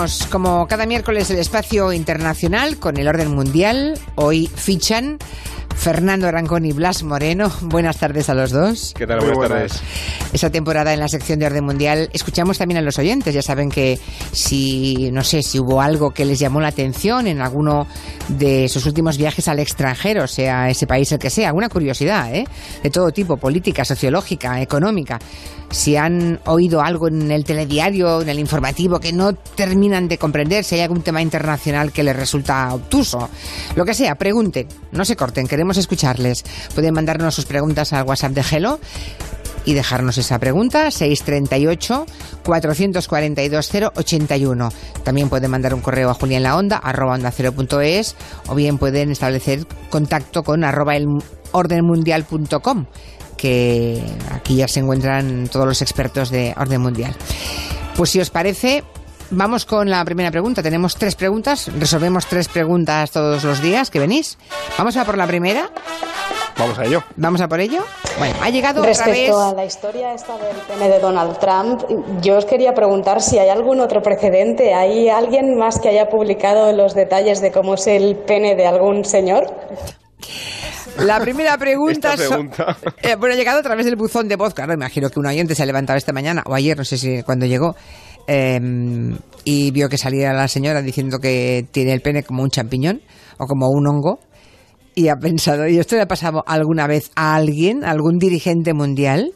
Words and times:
Abrimos, 0.00 0.26
como 0.30 0.66
cada 0.66 0.86
miércoles, 0.86 1.30
el 1.30 1.38
espacio 1.38 1.92
internacional 1.92 2.78
con 2.78 2.96
el 2.96 3.06
orden 3.06 3.32
mundial. 3.32 4.00
Hoy 4.14 4.46
fichan 4.46 5.18
Fernando 5.76 6.26
Arancón 6.26 6.64
y 6.64 6.72
Blas 6.72 7.02
Moreno. 7.02 7.52
Buenas 7.60 7.98
tardes 7.98 8.30
a 8.30 8.34
los 8.34 8.50
dos. 8.50 8.94
¿Qué 8.96 9.06
tal? 9.06 9.20
Buenas, 9.20 9.48
tardes. 9.48 9.82
Esta 10.32 10.48
temporada 10.48 10.94
en 10.94 11.00
la 11.00 11.08
sección 11.08 11.38
de 11.38 11.44
orden 11.44 11.64
mundial 11.64 12.08
escuchamos 12.14 12.56
también 12.56 12.78
a 12.78 12.80
los 12.80 12.98
oyentes. 12.98 13.34
Ya 13.34 13.42
saben 13.42 13.68
que 13.68 13.98
si, 14.32 15.10
no 15.12 15.22
sé, 15.22 15.42
si 15.42 15.58
hubo 15.58 15.82
algo 15.82 16.12
que 16.12 16.24
les 16.24 16.38
llamó 16.38 16.62
la 16.62 16.68
atención 16.68 17.26
en 17.26 17.42
alguno 17.42 17.86
de 18.28 18.70
sus 18.70 18.86
últimos 18.86 19.18
viajes 19.18 19.48
al 19.48 19.58
extranjero, 19.58 20.26
sea 20.26 20.70
ese 20.70 20.86
país 20.86 21.12
el 21.12 21.18
que 21.18 21.28
sea, 21.28 21.48
alguna 21.48 21.68
curiosidad, 21.68 22.34
¿eh? 22.34 22.46
De 22.82 22.88
todo 22.88 23.10
tipo, 23.10 23.36
política, 23.36 23.84
sociológica, 23.84 24.62
económica. 24.62 25.18
Si 25.70 25.96
han 25.96 26.40
oído 26.46 26.80
algo 26.82 27.08
en 27.08 27.30
el 27.30 27.44
telediario, 27.44 28.22
en 28.22 28.28
el 28.28 28.38
informativo, 28.38 28.98
que 28.98 29.12
no 29.12 29.34
terminan 29.34 30.08
de 30.08 30.18
comprender, 30.18 30.64
si 30.64 30.74
hay 30.74 30.80
algún 30.82 31.02
tema 31.02 31.22
internacional 31.22 31.92
que 31.92 32.02
les 32.02 32.16
resulta 32.16 32.74
obtuso. 32.74 33.28
Lo 33.76 33.84
que 33.84 33.94
sea, 33.94 34.16
pregunten, 34.16 34.66
no 34.92 35.04
se 35.04 35.16
corten, 35.16 35.46
queremos 35.46 35.76
escucharles. 35.76 36.44
Pueden 36.74 36.94
mandarnos 36.94 37.34
sus 37.34 37.46
preguntas 37.46 37.92
al 37.92 38.04
WhatsApp 38.04 38.32
de 38.32 38.42
Gelo 38.42 38.80
y 39.64 39.74
dejarnos 39.74 40.18
esa 40.18 40.38
pregunta 40.38 40.90
638 40.90 42.06
442 42.44 43.70
081. 43.94 44.72
También 45.04 45.28
pueden 45.28 45.50
mandar 45.50 45.74
un 45.74 45.80
correo 45.80 46.10
a 46.10 46.14
Julián 46.14 46.42
la 46.42 46.56
arroba 46.56 47.14
onda 47.14 47.32
o 48.48 48.54
bien 48.54 48.78
pueden 48.78 49.10
establecer 49.10 49.66
contacto 49.90 50.42
con 50.42 50.64
arroba 50.64 50.96
el 50.96 51.06
ordenmundial.com 51.52 52.86
que 53.40 54.02
aquí 54.30 54.56
ya 54.56 54.68
se 54.68 54.80
encuentran 54.80 55.48
todos 55.48 55.66
los 55.66 55.80
expertos 55.80 56.28
de 56.30 56.54
orden 56.58 56.82
mundial. 56.82 57.14
Pues 57.96 58.10
si 58.10 58.20
os 58.20 58.28
parece, 58.28 58.84
vamos 59.30 59.64
con 59.64 59.88
la 59.88 60.04
primera 60.04 60.30
pregunta. 60.30 60.62
Tenemos 60.62 60.96
tres 60.96 61.14
preguntas, 61.14 61.70
resolvemos 61.78 62.26
tres 62.26 62.48
preguntas 62.48 63.10
todos 63.10 63.42
los 63.44 63.62
días 63.62 63.90
que 63.90 63.98
venís. 63.98 64.36
Vamos 64.76 64.96
a 64.98 65.06
por 65.06 65.16
la 65.16 65.26
primera. 65.26 65.70
Vamos 66.58 66.78
a 66.78 66.84
ello. 66.84 67.02
Vamos 67.16 67.40
a 67.40 67.48
por 67.48 67.60
ello. 67.60 67.82
Bueno, 68.18 68.34
ha 68.42 68.50
llegado 68.50 68.82
Respecto 68.82 69.32
otra 69.32 69.46
vez. 69.46 69.52
a 69.52 69.54
la 69.54 69.64
historia 69.64 70.12
esta 70.12 70.36
del 70.36 70.56
pene 70.68 70.90
de 70.90 70.98
Donald 70.98 71.38
Trump, 71.38 71.82
yo 72.20 72.36
os 72.36 72.44
quería 72.44 72.74
preguntar 72.74 73.22
si 73.22 73.38
hay 73.38 73.48
algún 73.48 73.80
otro 73.80 74.02
precedente. 74.02 74.74
¿Hay 74.74 75.08
alguien 75.08 75.56
más 75.56 75.80
que 75.80 75.88
haya 75.88 76.10
publicado 76.10 76.70
los 76.72 76.94
detalles 76.94 77.40
de 77.40 77.52
cómo 77.52 77.74
es 77.74 77.86
el 77.86 78.16
pene 78.16 78.54
de 78.56 78.66
algún 78.66 79.06
señor? 79.06 79.46
La 80.98 81.20
primera 81.20 81.56
pregunta, 81.56 82.14
Esta 82.14 82.24
so- 82.24 82.30
pregunta. 82.30 82.76
eh, 83.02 83.16
bueno, 83.16 83.34
ha 83.34 83.38
llegado 83.38 83.60
a 83.60 83.62
través 83.62 83.86
del 83.86 83.96
buzón 83.96 84.28
de 84.28 84.36
voz. 84.36 84.54
Claro, 84.54 84.74
imagino 84.74 85.08
que 85.10 85.18
un 85.18 85.26
oyente 85.26 85.54
se 85.54 85.62
ha 85.62 85.66
levantado 85.66 85.96
esta 85.96 86.12
mañana 86.12 86.42
o 86.46 86.54
ayer, 86.54 86.76
no 86.76 86.84
sé 86.84 86.98
si 86.98 87.22
cuando 87.22 87.46
llegó, 87.46 87.74
eh, 88.26 88.60
y 89.44 89.70
vio 89.70 89.88
que 89.88 89.96
salía 89.98 90.32
la 90.32 90.48
señora 90.48 90.82
diciendo 90.82 91.18
que 91.18 91.66
tiene 91.70 91.92
el 91.92 92.00
pene 92.00 92.22
como 92.22 92.42
un 92.42 92.50
champiñón 92.50 93.00
o 93.38 93.46
como 93.46 93.68
un 93.70 93.86
hongo. 93.86 94.20
Y 94.94 95.08
ha 95.08 95.16
pensado, 95.16 95.66
¿y 95.68 95.78
esto 95.78 95.96
le 95.96 96.02
ha 96.02 96.06
pasado 96.06 96.42
alguna 96.46 96.86
vez 96.86 97.10
a 97.14 97.34
alguien, 97.36 97.84
a 97.84 97.90
algún 97.90 98.18
dirigente 98.18 98.74
mundial? 98.74 99.32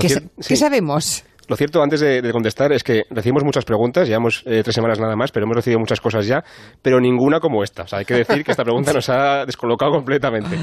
¿Qué, 0.00 0.08
sí. 0.08 0.18
qué 0.46 0.56
sabemos? 0.56 1.24
Lo 1.48 1.56
cierto, 1.56 1.82
antes 1.82 2.00
de, 2.00 2.22
de 2.22 2.32
contestar, 2.32 2.72
es 2.72 2.82
que 2.82 3.04
recibimos 3.10 3.44
muchas 3.44 3.64
preguntas, 3.64 4.08
llevamos 4.08 4.42
eh, 4.46 4.62
tres 4.62 4.74
semanas 4.74 4.98
nada 4.98 5.14
más, 5.16 5.30
pero 5.30 5.44
hemos 5.44 5.56
recibido 5.56 5.78
muchas 5.78 6.00
cosas 6.00 6.26
ya, 6.26 6.42
pero 6.82 7.00
ninguna 7.00 7.38
como 7.40 7.62
esta. 7.62 7.82
O 7.82 7.86
sea, 7.86 8.00
hay 8.00 8.04
que 8.04 8.14
decir 8.14 8.42
que 8.44 8.50
esta 8.50 8.64
pregunta 8.64 8.92
nos 8.92 9.08
ha 9.08 9.44
descolocado 9.46 9.92
completamente. 9.92 10.56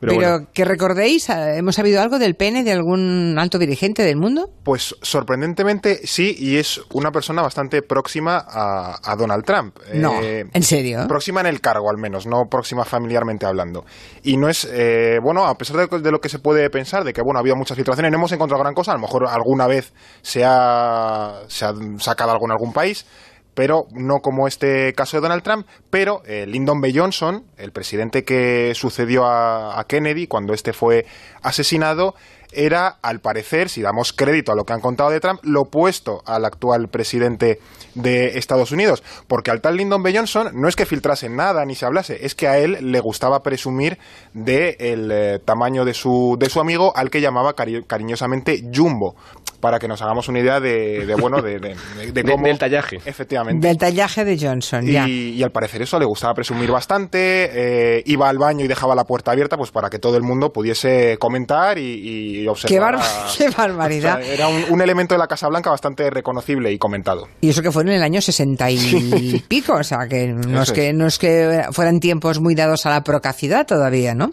Pero, 0.00 0.12
Pero, 0.12 0.14
bueno, 0.14 0.46
que 0.54 0.64
recordéis, 0.64 1.28
eh, 1.28 1.58
¿hemos 1.58 1.74
sabido 1.74 2.00
algo 2.00 2.18
del 2.18 2.34
pene 2.36 2.62
de 2.62 2.72
algún 2.72 3.36
alto 3.38 3.58
dirigente 3.58 4.02
del 4.04 4.16
mundo? 4.16 4.48
Pues 4.62 4.94
sorprendentemente 5.02 6.06
sí, 6.06 6.36
y 6.38 6.56
es 6.56 6.80
una 6.92 7.10
persona 7.10 7.42
bastante 7.42 7.82
próxima 7.82 8.36
a, 8.48 8.96
a 9.02 9.16
Donald 9.16 9.44
Trump. 9.44 9.76
No, 9.94 10.20
Eh, 10.22 10.44
¿en 10.52 10.62
serio? 10.62 11.00
Próxima 11.08 11.40
en 11.40 11.46
el 11.46 11.60
cargo, 11.60 11.90
al 11.90 11.98
menos, 11.98 12.26
no 12.26 12.44
próxima 12.50 12.84
familiarmente 12.84 13.44
hablando. 13.46 13.84
Y 14.22 14.36
no 14.36 14.48
es, 14.48 14.68
eh, 14.70 15.18
bueno, 15.22 15.46
a 15.46 15.54
pesar 15.56 15.88
de, 15.88 15.98
de 16.00 16.10
lo 16.12 16.20
que 16.20 16.28
se 16.28 16.38
puede 16.38 16.68
pensar, 16.70 17.02
de 17.04 17.12
que, 17.12 17.22
bueno, 17.22 17.38
ha 17.38 17.40
habido 17.40 17.56
muchas 17.56 17.76
filtraciones, 17.76 18.10
no 18.12 18.18
hemos 18.18 18.32
encontrado 18.32 18.62
gran 18.62 18.74
cosa, 18.74 18.92
a 18.92 18.94
lo 18.94 19.00
mejor 19.00 19.26
alguna 19.28 19.66
vez 19.66 19.92
se 20.28 20.44
ha, 20.44 21.40
se 21.48 21.64
ha 21.64 21.72
sacado 22.00 22.32
algo 22.32 22.44
en 22.44 22.50
algún 22.50 22.74
país, 22.74 23.06
pero 23.54 23.86
no 23.92 24.18
como 24.20 24.46
este 24.46 24.92
caso 24.92 25.16
de 25.16 25.22
Donald 25.22 25.42
Trump, 25.42 25.66
pero 25.88 26.20
eh, 26.26 26.44
Lyndon 26.46 26.82
B. 26.82 26.92
Johnson, 26.94 27.44
el 27.56 27.72
presidente 27.72 28.24
que 28.24 28.72
sucedió 28.74 29.24
a, 29.24 29.80
a 29.80 29.84
Kennedy 29.84 30.26
cuando 30.26 30.52
este 30.52 30.74
fue 30.74 31.06
asesinado, 31.40 32.14
era, 32.52 32.96
al 33.02 33.20
parecer, 33.20 33.68
si 33.68 33.82
damos 33.82 34.12
crédito 34.12 34.52
a 34.52 34.54
lo 34.54 34.64
que 34.64 34.72
han 34.72 34.80
contado 34.80 35.10
de 35.10 35.20
Trump, 35.20 35.40
lo 35.42 35.62
opuesto 35.62 36.22
al 36.26 36.44
actual 36.44 36.88
presidente 36.88 37.58
de 37.94 38.38
Estados 38.38 38.72
Unidos. 38.72 39.02
Porque 39.26 39.50
al 39.50 39.60
tal 39.60 39.76
Lyndon 39.76 40.02
B. 40.02 40.12
Johnson 40.14 40.50
no 40.54 40.68
es 40.68 40.76
que 40.76 40.86
filtrase 40.86 41.28
nada 41.28 41.64
ni 41.64 41.74
se 41.74 41.86
hablase, 41.86 42.24
es 42.24 42.34
que 42.34 42.48
a 42.48 42.58
él 42.58 42.78
le 42.80 43.00
gustaba 43.00 43.40
presumir 43.42 43.98
del 44.34 44.76
el 44.80 45.40
tamaño 45.44 45.84
de 45.84 45.94
su, 45.94 46.36
de 46.38 46.48
su 46.48 46.60
amigo, 46.60 46.92
al 46.96 47.10
que 47.10 47.20
llamaba 47.20 47.54
cari- 47.54 47.84
cariñosamente 47.86 48.62
Jumbo. 48.74 49.14
Para 49.60 49.80
que 49.80 49.88
nos 49.88 50.00
hagamos 50.02 50.28
una 50.28 50.38
idea 50.38 50.60
de, 50.60 51.04
de, 51.04 51.14
bueno, 51.16 51.42
de, 51.42 51.58
de- 51.58 51.74
de- 51.96 52.12
de 52.12 52.22
De- 52.22 52.30
cómo... 52.30 52.46
del 52.46 52.58
tallaje. 52.60 52.98
Efectivamente. 53.04 53.66
Del 53.66 53.76
tallaje 53.76 54.24
de 54.24 54.38
Johnson, 54.38 54.86
ya. 54.86 55.08
Y, 55.08 55.30
y 55.30 55.42
al 55.42 55.50
parecer 55.50 55.82
eso 55.82 55.98
le 55.98 56.04
gustaba 56.06 56.32
presumir 56.34 56.70
bastante, 56.70 57.96
eh, 57.98 58.02
iba 58.06 58.28
al 58.28 58.38
baño 58.38 58.64
y 58.64 58.68
dejaba 58.68 58.94
la 58.94 59.02
puerta 59.02 59.32
abierta 59.32 59.56
pues 59.56 59.72
para 59.72 59.90
que 59.90 59.98
todo 59.98 60.16
el 60.16 60.22
mundo 60.22 60.52
pudiese 60.52 61.16
comentar 61.18 61.76
y, 61.78 61.82
y 61.82 62.37
observar. 62.46 62.68
Qué, 62.68 62.80
barba- 62.80 63.02
a- 63.02 63.32
qué 63.38 63.48
o 63.48 63.52
sea, 63.52 63.66
barbaridad. 63.66 64.22
era 64.22 64.48
un, 64.48 64.64
un 64.70 64.80
elemento 64.80 65.14
de 65.14 65.18
la 65.18 65.26
Casa 65.26 65.48
Blanca 65.48 65.70
bastante 65.70 66.08
reconocible 66.10 66.72
y 66.72 66.78
comentado. 66.78 67.26
Y 67.40 67.48
eso 67.48 67.62
que 67.62 67.72
fue 67.72 67.82
en 67.82 67.88
el 67.88 68.02
año 68.02 68.20
60 68.20 68.70
y 68.70 69.42
pico, 69.48 69.74
o 69.74 69.82
sea, 69.84 70.06
que 70.08 70.28
no 70.28 70.62
es 70.62 70.72
que, 70.72 70.92
no 70.92 71.06
es 71.06 71.18
que 71.18 71.64
fueran 71.72 71.98
tiempos 72.00 72.40
muy 72.40 72.54
dados 72.54 72.86
a 72.86 72.90
la 72.90 73.02
procacidad 73.02 73.66
todavía, 73.66 74.14
¿no? 74.14 74.32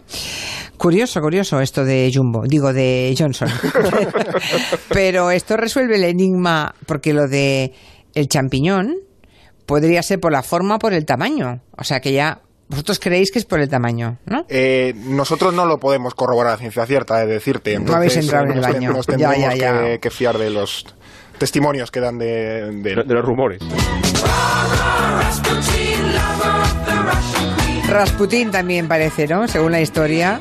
Curioso, 0.76 1.20
curioso 1.22 1.60
esto 1.60 1.84
de 1.86 2.10
Jumbo, 2.14 2.42
digo 2.46 2.72
de 2.74 3.14
Johnson. 3.18 3.48
Pero 4.90 5.30
esto 5.30 5.56
resuelve 5.56 5.96
el 5.96 6.04
enigma 6.04 6.74
porque 6.86 7.12
lo 7.14 7.28
de 7.28 7.72
el 8.14 8.28
champiñón 8.28 8.96
podría 9.64 10.02
ser 10.02 10.20
por 10.20 10.32
la 10.32 10.42
forma 10.42 10.76
o 10.76 10.78
por 10.78 10.92
el 10.92 11.04
tamaño. 11.06 11.60
O 11.76 11.84
sea, 11.84 12.00
que 12.00 12.12
ya 12.12 12.40
vosotros 12.68 12.98
creéis 12.98 13.30
que 13.30 13.38
es 13.38 13.44
por 13.44 13.60
el 13.60 13.68
tamaño, 13.68 14.18
¿no? 14.26 14.44
Eh, 14.48 14.92
nosotros 14.96 15.54
no 15.54 15.66
lo 15.66 15.78
podemos 15.78 16.14
corroborar 16.14 16.54
a 16.54 16.56
ciencia 16.56 16.84
cierta, 16.86 17.16
de 17.18 17.26
decirte. 17.26 17.72
Entonces, 17.74 17.94
habéis 17.96 18.16
entrado 18.16 18.44
en 18.46 18.50
el 18.52 18.56
nos, 18.60 18.72
baño. 18.72 18.92
nos 18.92 19.06
Ya, 19.06 19.12
tendremos 19.16 19.36
ya, 19.38 19.54
ya. 19.56 19.80
Que, 19.82 19.98
que 20.00 20.10
fiar 20.10 20.38
de 20.38 20.50
los 20.50 20.84
testimonios 21.38 21.90
que 21.90 22.00
dan 22.00 22.18
de, 22.18 22.26
de- 22.26 22.94
de, 22.96 23.02
de 23.04 23.14
los 23.14 23.24
rumores. 23.24 23.60
Rasputín 27.88 28.50
también 28.50 28.88
parece, 28.88 29.26
¿no? 29.26 29.46
Según 29.48 29.72
la 29.72 29.80
historia, 29.80 30.40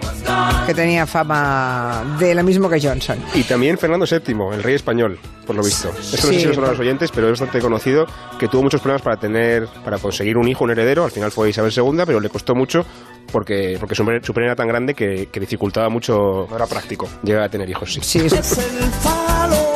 que 0.66 0.74
tenía 0.74 1.06
fama 1.06 2.18
de 2.20 2.34
lo 2.36 2.44
mismo 2.44 2.70
que 2.70 2.80
Johnson. 2.82 3.18
Y 3.34 3.44
también 3.44 3.78
Fernando 3.78 4.06
VII, 4.10 4.36
el 4.54 4.64
rey 4.64 4.76
español, 4.76 5.20
por 5.46 5.56
lo 5.56 5.64
visto. 5.64 5.90
Eso 5.90 6.28
no 6.28 6.34
sé 6.34 6.40
si 6.40 6.46
lo 6.46 6.54
saben 6.54 6.72
los 6.72 6.80
oyentes, 6.80 7.12
pero 7.14 7.28
es 7.28 7.40
bastante 7.40 7.60
conocido 7.62 8.08
que 8.40 8.48
tuvo 8.48 8.64
muchos 8.64 8.82
problemas 8.82 9.02
para 9.04 9.18
tener, 9.18 9.68
para 9.84 9.98
conseguir 10.00 10.38
un 10.38 10.48
hijo, 10.48 10.64
un 10.64 10.72
heredero. 10.72 11.06
Al 11.06 11.12
final 11.12 11.32
fue 11.32 11.50
Isabel 11.50 11.72
II, 11.76 12.04
pero 12.06 12.20
le 12.20 12.30
costó 12.30 12.56
mucho 12.56 12.86
porque, 13.32 13.78
porque 13.80 13.96
su, 13.96 14.04
su 14.24 14.34
pene 14.34 14.48
era 14.48 14.56
tan 14.56 14.68
grande 14.68 14.94
que, 14.94 15.28
que 15.32 15.40
dificultaba 15.40 15.90
mucho 15.90 16.48
no 16.50 16.56
era 16.56 16.66
práctico. 16.68 17.08
llegar 17.24 17.44
a 17.44 17.50
tener 17.50 17.70
hijos. 17.70 17.94
Sí. 17.94 18.00
Sí, 18.02 18.20
Es 18.26 18.34
el 18.34 18.92
falo, 19.02 19.74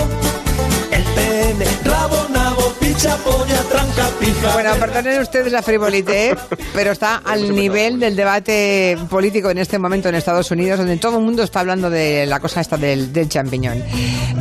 el 0.91 1.03
pene, 1.03 1.66
rabo, 1.86 2.28
nabo, 2.34 2.74
picha, 2.80 3.16
polla. 3.18 3.62
Bueno, 4.54 4.74
perdonen 4.80 5.22
ustedes 5.22 5.52
la 5.52 5.62
frivolité, 5.62 6.36
pero 6.74 6.92
está 6.92 7.18
al 7.26 7.54
nivel 7.54 8.00
del 8.00 8.16
debate 8.16 8.98
político 9.10 9.50
en 9.50 9.58
este 9.58 9.78
momento 9.80 10.10
en 10.10 10.16
Estados 10.16 10.50
Unidos, 10.52 10.80
donde 10.80 10.98
todo 10.98 11.18
el 11.18 11.24
mundo 11.25 11.44
está 11.44 11.60
hablando 11.62 11.90
de 11.90 12.25
la 12.25 12.40
cosa 12.40 12.62
esta 12.62 12.78
del, 12.78 13.12
del 13.12 13.28
champiñón. 13.30 13.84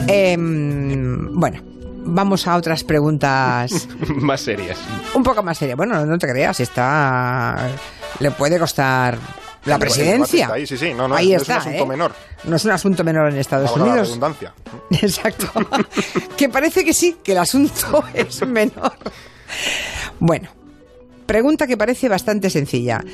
Em, 0.06 1.34
bueno, 1.38 1.60
vamos 2.04 2.46
a 2.46 2.56
otras 2.56 2.84
preguntas 2.84 3.88
Más 4.08 4.40
serias. 4.40 4.78
un 5.14 5.22
poco 5.22 5.42
más 5.42 5.58
serias. 5.58 5.76
Bueno, 5.76 6.04
no 6.06 6.18
te 6.18 6.28
creas, 6.28 6.60
está 6.60 7.56
le 8.20 8.30
puede 8.30 8.58
costar 8.58 9.18
la 9.64 9.78
presidencia. 9.78 10.44
está 10.44 10.54
ahí, 10.54 10.66
sí, 10.66 10.76
sí, 10.78 10.94
no, 10.94 11.08
no, 11.08 11.14
Ahí 11.16 11.30
no 11.30 11.36
es 11.36 11.42
un 11.42 11.42
está, 11.42 11.56
asunto 11.58 11.82
¿eh? 11.82 11.86
menor. 11.86 12.12
No 12.44 12.56
es 12.56 12.64
un 12.64 12.70
asunto 12.70 13.04
menor 13.04 13.28
en 13.30 13.38
Estados 13.38 13.70
Valga 13.70 13.84
la 13.84 13.90
Unidos. 13.92 14.08
redundancia. 14.08 14.54
Exacto. 15.02 15.46
que 16.36 16.48
parece 16.48 16.84
que 16.84 16.94
sí, 16.94 17.16
que 17.22 17.32
el 17.32 17.38
asunto 17.38 18.04
es 18.14 18.46
menor. 18.46 18.92
Bueno, 20.20 20.48
pregunta 21.26 21.66
que 21.66 21.76
parece 21.76 22.08
bastante 22.08 22.50
sencilla, 22.50 23.04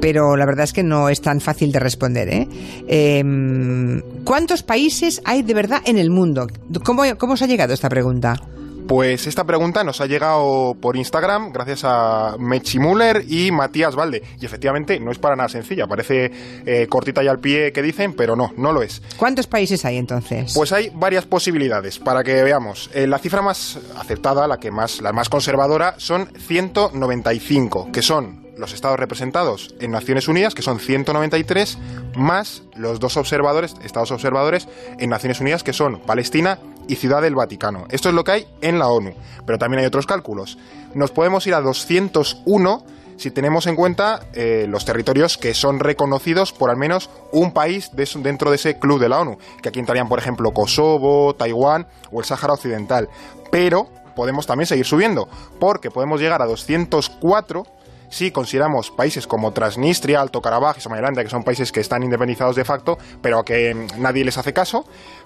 pero 0.00 0.36
la 0.36 0.46
verdad 0.46 0.64
es 0.64 0.72
que 0.72 0.82
no 0.82 1.08
es 1.08 1.20
tan 1.20 1.40
fácil 1.40 1.72
de 1.72 1.80
responder. 1.80 2.28
¿eh? 2.28 2.48
Em, 2.88 4.00
¿Cuántos 4.24 4.62
países 4.62 5.20
hay 5.24 5.42
de 5.42 5.54
verdad 5.54 5.82
en 5.84 5.98
el 5.98 6.10
mundo? 6.10 6.46
¿Cómo, 6.84 7.02
¿Cómo 7.18 7.34
os 7.34 7.42
ha 7.42 7.46
llegado 7.46 7.74
esta 7.74 7.88
pregunta? 7.88 8.40
Pues 8.86 9.26
esta 9.26 9.44
pregunta 9.44 9.82
nos 9.82 10.00
ha 10.02 10.06
llegado 10.06 10.76
por 10.78 10.96
Instagram 10.96 11.52
gracias 11.52 11.82
a 11.84 12.36
Mechi 12.38 12.78
Müller 12.78 13.24
y 13.26 13.50
Matías 13.50 13.96
Valde. 13.96 14.22
Y 14.38 14.44
efectivamente 14.44 15.00
no 15.00 15.10
es 15.10 15.18
para 15.18 15.36
nada 15.36 15.48
sencilla, 15.48 15.86
parece 15.86 16.30
eh, 16.66 16.86
cortita 16.88 17.24
y 17.24 17.28
al 17.28 17.38
pie 17.38 17.72
que 17.72 17.80
dicen, 17.80 18.12
pero 18.12 18.36
no, 18.36 18.52
no 18.58 18.72
lo 18.72 18.82
es. 18.82 19.00
¿Cuántos 19.16 19.46
países 19.46 19.84
hay 19.86 19.96
entonces? 19.96 20.52
Pues 20.54 20.72
hay 20.72 20.90
varias 20.94 21.24
posibilidades 21.24 21.98
para 21.98 22.22
que 22.22 22.42
veamos. 22.42 22.90
Eh, 22.92 23.06
la 23.06 23.18
cifra 23.18 23.40
más 23.40 23.78
aceptada, 23.96 24.46
la 24.46 24.58
que 24.58 24.70
más, 24.70 25.00
la 25.00 25.12
más 25.12 25.30
conservadora, 25.30 25.94
son 25.98 26.28
195, 26.36 27.90
que 27.90 28.02
son 28.02 28.44
los 28.56 28.72
estados 28.72 28.98
representados 28.98 29.74
en 29.80 29.90
Naciones 29.90 30.28
Unidas, 30.28 30.54
que 30.54 30.62
son 30.62 30.78
193, 30.78 31.78
más 32.16 32.62
los 32.76 33.00
dos 33.00 33.16
observadores, 33.16 33.74
estados 33.82 34.10
observadores 34.10 34.68
en 34.98 35.10
Naciones 35.10 35.40
Unidas, 35.40 35.62
que 35.62 35.72
son 35.72 36.00
Palestina 36.00 36.58
y 36.88 36.96
Ciudad 36.96 37.22
del 37.22 37.34
Vaticano. 37.34 37.86
Esto 37.90 38.08
es 38.08 38.14
lo 38.14 38.24
que 38.24 38.32
hay 38.32 38.46
en 38.60 38.78
la 38.78 38.88
ONU, 38.88 39.14
pero 39.46 39.58
también 39.58 39.80
hay 39.80 39.86
otros 39.86 40.06
cálculos. 40.06 40.58
Nos 40.94 41.10
podemos 41.10 41.46
ir 41.46 41.54
a 41.54 41.60
201 41.60 42.84
si 43.16 43.30
tenemos 43.30 43.66
en 43.66 43.76
cuenta 43.76 44.26
eh, 44.32 44.66
los 44.68 44.84
territorios 44.84 45.38
que 45.38 45.54
son 45.54 45.78
reconocidos 45.78 46.52
por 46.52 46.70
al 46.70 46.76
menos 46.76 47.10
un 47.32 47.52
país 47.52 47.90
dentro 47.94 48.50
de 48.50 48.56
ese 48.56 48.78
club 48.78 49.00
de 49.00 49.08
la 49.08 49.20
ONU, 49.20 49.38
que 49.62 49.68
aquí 49.68 49.78
entrarían, 49.78 50.08
por 50.08 50.18
ejemplo, 50.18 50.52
Kosovo, 50.52 51.34
Taiwán 51.34 51.86
o 52.10 52.20
el 52.20 52.26
Sáhara 52.26 52.54
Occidental. 52.54 53.08
Pero 53.50 53.88
podemos 54.16 54.46
también 54.46 54.66
seguir 54.66 54.86
subiendo, 54.86 55.28
porque 55.60 55.90
podemos 55.90 56.20
llegar 56.20 56.42
a 56.42 56.46
204 56.46 57.64
si 58.10 58.30
consideramos 58.30 58.92
países 58.92 59.26
como 59.26 59.52
Transnistria, 59.52 60.20
Alto 60.20 60.40
Karabaj 60.40 60.78
y 60.78 60.80
Somalilandia, 60.80 61.24
que 61.24 61.30
son 61.30 61.42
países 61.42 61.72
que 61.72 61.80
están 61.80 62.04
independizados 62.04 62.54
de 62.54 62.64
facto, 62.64 62.96
pero 63.20 63.40
a 63.40 63.44
que 63.44 63.88
nadie 63.98 64.24
les 64.24 64.38
hace 64.38 64.52
caso, 64.52 64.84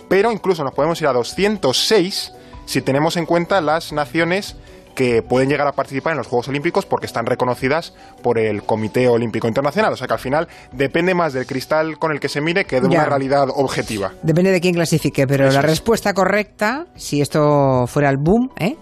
pero 0.09 0.33
incluso 0.33 0.65
nos 0.65 0.75
podemos 0.75 1.01
ir 1.01 1.07
a 1.07 1.13
206 1.13 2.33
si 2.67 2.83
tenemos 2.83 3.17
en 3.17 3.27
cuenta 3.27 3.61
las 3.61 3.93
naciones 3.93 4.57
que 4.99 5.23
pueden 5.23 5.49
llegar 5.49 5.69
a 5.69 5.73
participar 5.73 6.15
en 6.15 6.19
los 6.19 6.27
Juegos 6.27 6.49
Olímpicos 6.49 6.85
porque 6.85 7.07
están 7.07 7.25
reconocidas 7.25 7.95
por 8.21 8.37
el 8.37 8.65
Comité 8.65 9.07
Olímpico 9.07 9.47
Internacional. 9.47 9.93
O 9.93 9.97
sea 9.97 10.09
que 10.09 10.15
al 10.15 10.19
final 10.19 10.49
depende 10.73 11.15
más 11.15 11.33
del 11.33 11.47
cristal 11.47 12.01
con 12.01 12.11
el 12.11 12.19
que 12.19 12.29
se 12.29 12.41
mire 12.41 12.65
que 12.65 12.81
de 12.81 12.89
una 12.89 13.05
realidad 13.05 13.47
objetiva. 13.55 14.11
Depende 14.25 14.51
de 14.51 14.61
quién 14.61 14.75
clasifique, 14.75 15.25
pero 15.29 15.53
la 15.53 15.63
respuesta 15.63 16.13
correcta, 16.15 16.87
si 16.97 17.21
esto 17.21 17.87
fuera 17.87 18.11
el 18.11 18.17
boom, 18.17 18.51
¿eh? 18.59 18.75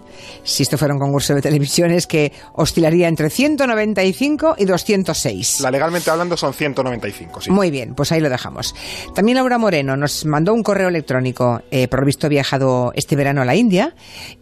si 0.43 0.63
esto 0.63 0.79
fuera 0.79 0.95
un 0.95 0.99
concurso 0.99 1.35
de 1.35 1.41
televisión, 1.43 1.91
es 1.91 2.07
que 2.07 2.31
oscilaría 2.53 3.07
entre 3.07 3.29
195 3.29 4.55
y 4.57 4.65
206. 4.65 5.61
La 5.61 5.69
legalmente 5.69 6.09
hablando 6.09 6.35
son 6.35 6.51
195, 6.51 7.41
sí. 7.41 7.51
Muy 7.51 7.69
bien, 7.69 7.93
pues 7.93 8.11
ahí 8.11 8.21
lo 8.21 8.29
dejamos. 8.29 8.73
También 9.13 9.35
Laura 9.35 9.59
Moreno 9.59 9.95
nos 9.95 10.25
mandó 10.25 10.51
un 10.55 10.63
correo 10.63 10.89
electrónico, 10.89 11.61
eh, 11.69 11.87
por 11.87 11.99
lo 11.99 12.07
visto 12.07 12.25
ha 12.25 12.29
viajado 12.29 12.91
este 12.95 13.15
verano 13.15 13.43
a 13.43 13.45
la 13.45 13.55
India, 13.55 13.93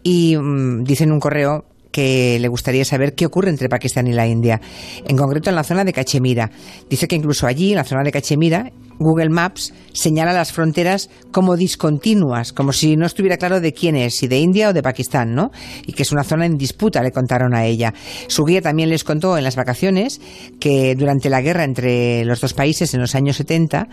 y 0.02 0.38
mm, 0.38 0.84
dice 0.84 1.04
en 1.04 1.12
un 1.12 1.20
correo 1.20 1.65
que 1.96 2.36
le 2.38 2.48
gustaría 2.48 2.84
saber 2.84 3.14
qué 3.14 3.24
ocurre 3.24 3.48
entre 3.48 3.70
Pakistán 3.70 4.06
y 4.06 4.12
la 4.12 4.26
India, 4.26 4.60
en 5.08 5.16
concreto 5.16 5.48
en 5.48 5.56
la 5.56 5.64
zona 5.64 5.82
de 5.82 5.94
Cachemira. 5.94 6.50
Dice 6.90 7.08
que 7.08 7.16
incluso 7.16 7.46
allí, 7.46 7.70
en 7.70 7.76
la 7.76 7.84
zona 7.84 8.02
de 8.02 8.12
Cachemira, 8.12 8.70
Google 8.98 9.30
Maps 9.30 9.72
señala 9.92 10.32
las 10.32 10.52
fronteras 10.52 11.10
como 11.30 11.56
discontinuas, 11.56 12.52
como 12.52 12.72
si 12.72 12.96
no 12.96 13.06
estuviera 13.06 13.36
claro 13.36 13.60
de 13.60 13.72
quién 13.72 13.96
es, 13.96 14.16
si 14.16 14.28
de 14.28 14.38
India 14.38 14.70
o 14.70 14.72
de 14.72 14.82
Pakistán, 14.82 15.34
¿no? 15.34 15.50
Y 15.86 15.92
que 15.92 16.02
es 16.02 16.12
una 16.12 16.24
zona 16.24 16.46
en 16.46 16.56
disputa, 16.56 17.02
le 17.02 17.12
contaron 17.12 17.54
a 17.54 17.64
ella. 17.64 17.94
Su 18.28 18.44
guía 18.44 18.62
también 18.62 18.90
les 18.90 19.04
contó 19.04 19.36
en 19.38 19.44
las 19.44 19.56
vacaciones 19.56 20.20
que 20.60 20.94
durante 20.94 21.30
la 21.30 21.40
guerra 21.40 21.64
entre 21.64 22.24
los 22.24 22.40
dos 22.40 22.54
países 22.54 22.94
en 22.94 23.00
los 23.00 23.14
años 23.14 23.36
70, 23.36 23.88